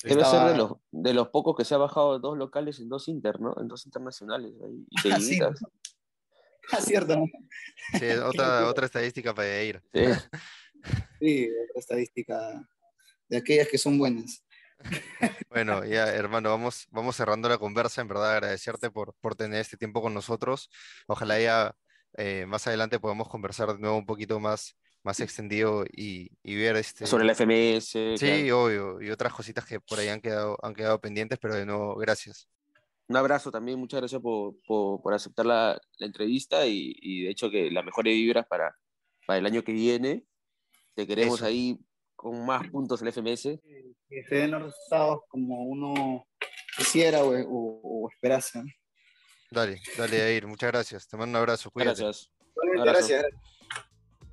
Debe 0.04 0.22
Estaba- 0.22 0.44
ser 0.46 0.52
de 0.52 0.58
los, 0.58 0.72
de 0.92 1.14
los 1.14 1.30
pocos 1.30 1.56
que 1.58 1.66
se 1.66 1.74
ha 1.74 1.78
bajado 1.78 2.20
dos 2.20 2.38
locales 2.38 2.80
en 2.80 2.90
dos 2.90 3.08
inter, 3.08 3.40
¿no? 3.42 3.56
En 3.60 3.68
dos 3.68 3.86
internacionales. 3.86 4.54
ahí, 4.64 4.86
y 4.90 4.96
Ah, 5.12 5.20
sí. 5.20 5.40
Ah, 6.72 6.82
cierto, 6.82 7.16
¿no? 7.16 7.26
Sí, 7.98 8.06
otra, 8.24 8.68
otra 8.70 8.86
estadística 8.86 9.34
para 9.34 9.48
Yair. 9.48 9.82
Sí. 9.94 10.04
Sí, 11.20 11.50
otra 11.70 11.80
estadística 11.80 12.70
de 13.30 13.38
aquellas 13.38 13.70
que 13.70 13.78
son 13.78 13.98
buenas. 13.98 14.44
Bueno, 15.50 15.86
ya 15.86 16.14
hermano, 16.14 16.50
vamos, 16.50 16.88
vamos 16.92 17.16
cerrando 17.16 17.48
la 17.50 17.58
conversa. 17.58 18.02
En 18.02 18.10
verdad, 18.10 18.34
agradecerte 18.34 18.92
por, 18.92 19.14
por 19.22 19.36
tener 19.36 19.62
este 19.62 19.78
tiempo 19.78 20.02
con 20.02 20.14
nosotros. 20.14 20.70
Ojalá 21.08 21.40
ya 21.40 21.74
eh, 22.18 22.46
más 22.46 22.68
adelante 22.68 23.00
podamos 23.00 23.30
conversar 23.30 23.70
de 23.74 23.80
nuevo 23.80 23.98
un 23.98 24.06
poquito 24.06 24.40
más, 24.40 24.76
más 25.08 25.20
extendido 25.22 25.86
y, 25.92 26.30
y 26.44 26.56
ver 26.56 26.76
este. 26.76 27.08
Sobre 27.08 27.24
la 27.26 27.34
FMS. 27.34 27.86
Sí, 27.90 28.16
claro. 28.20 28.64
obvio, 28.66 29.02
y 29.02 29.10
otras 29.10 29.34
cositas 29.34 29.66
que 29.66 29.80
por 29.80 29.98
ahí 30.00 30.10
han 30.10 30.22
quedado, 30.22 30.58
han 30.62 30.76
quedado 30.76 31.00
pendientes, 31.02 31.40
pero 31.42 31.56
de 31.56 31.66
nuevo, 31.66 31.96
gracias. 31.96 32.48
Un 33.10 33.16
abrazo 33.16 33.50
también, 33.52 33.80
muchas 33.80 34.02
gracias 34.02 34.22
por, 34.22 34.56
por, 34.68 35.02
por 35.02 35.14
aceptar 35.14 35.46
la, 35.46 35.80
la 35.98 36.06
entrevista 36.06 36.66
y, 36.68 36.94
y 37.02 37.24
de 37.24 37.30
hecho 37.32 37.50
que 37.50 37.72
las 37.72 37.86
mejores 37.86 38.14
vibras 38.14 38.46
para, 38.48 38.76
para 39.26 39.40
el 39.40 39.46
año 39.46 39.64
que 39.64 39.72
viene. 39.72 40.26
Te 40.94 41.08
queremos 41.08 41.38
Eso. 41.40 41.46
ahí 41.46 41.80
con 42.18 42.46
más 42.46 42.68
puntos 42.70 43.02
en 43.02 43.06
la 43.06 43.12
FMS. 43.14 43.44
Que 44.10 44.24
se 44.28 44.36
den 44.36 44.52
los 44.52 44.64
resultados 44.64 45.20
como 45.30 45.64
uno 45.64 46.28
quisiera 46.76 47.24
o, 47.24 47.30
o- 47.30 47.80
o 48.06 48.10
esperase. 48.10 48.62
Dale, 49.52 49.80
dale, 49.98 50.18
Yair, 50.18 50.46
muchas 50.48 50.72
gracias. 50.72 51.08
Te 51.08 51.16
mando 51.16 51.38
un 51.38 51.42
abrazo, 51.44 51.72
cuídate. 51.72 52.02
Gracias. 52.04 52.30
Igualmente, 52.52 52.90
Abrazo. 52.90 53.08
Gracias. 53.08 53.57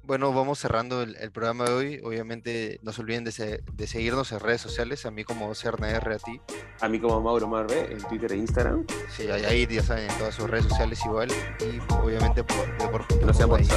Bueno, 0.06 0.32
vamos 0.34 0.58
cerrando 0.58 1.02
el, 1.02 1.16
el 1.16 1.32
programa 1.32 1.64
de 1.64 1.72
hoy. 1.72 2.00
Obviamente, 2.04 2.78
no 2.82 2.92
se 2.92 3.00
olviden 3.00 3.24
de, 3.24 3.32
se- 3.32 3.62
de 3.72 3.86
seguirnos 3.86 4.32
en 4.32 4.40
redes 4.40 4.60
sociales, 4.60 5.06
a 5.06 5.10
mí 5.10 5.24
como 5.24 5.54
CernaR, 5.54 6.12
a 6.12 6.18
ti. 6.18 6.40
A 6.80 6.88
mí 6.88 7.00
como 7.00 7.20
Mauro 7.22 7.48
Marve 7.48 7.90
en 7.90 7.98
Twitter 8.02 8.32
e 8.32 8.36
Instagram. 8.36 8.84
Sí, 9.16 9.30
a 9.30 9.38
Yair, 9.38 9.68
ya 9.70 9.82
saben, 9.82 10.10
en 10.10 10.18
todas 10.18 10.34
sus 10.34 10.48
redes 10.50 10.66
sociales 10.66 11.00
igual. 11.06 11.30
Y 11.60 11.80
obviamente 11.94 12.44
por, 12.44 12.78
de 12.78 12.88
por 12.88 13.24
no 13.24 13.32
sea 13.32 13.46
ahí 13.56 13.68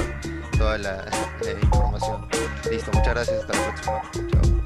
toda 0.57 0.77
la, 0.77 1.05
la 1.41 1.51
información. 1.61 2.27
Listo, 2.69 2.91
muchas 2.93 3.13
gracias, 3.13 3.41
hasta 3.41 3.53
la 3.53 3.65
próxima. 3.73 4.01
Chao. 4.31 4.56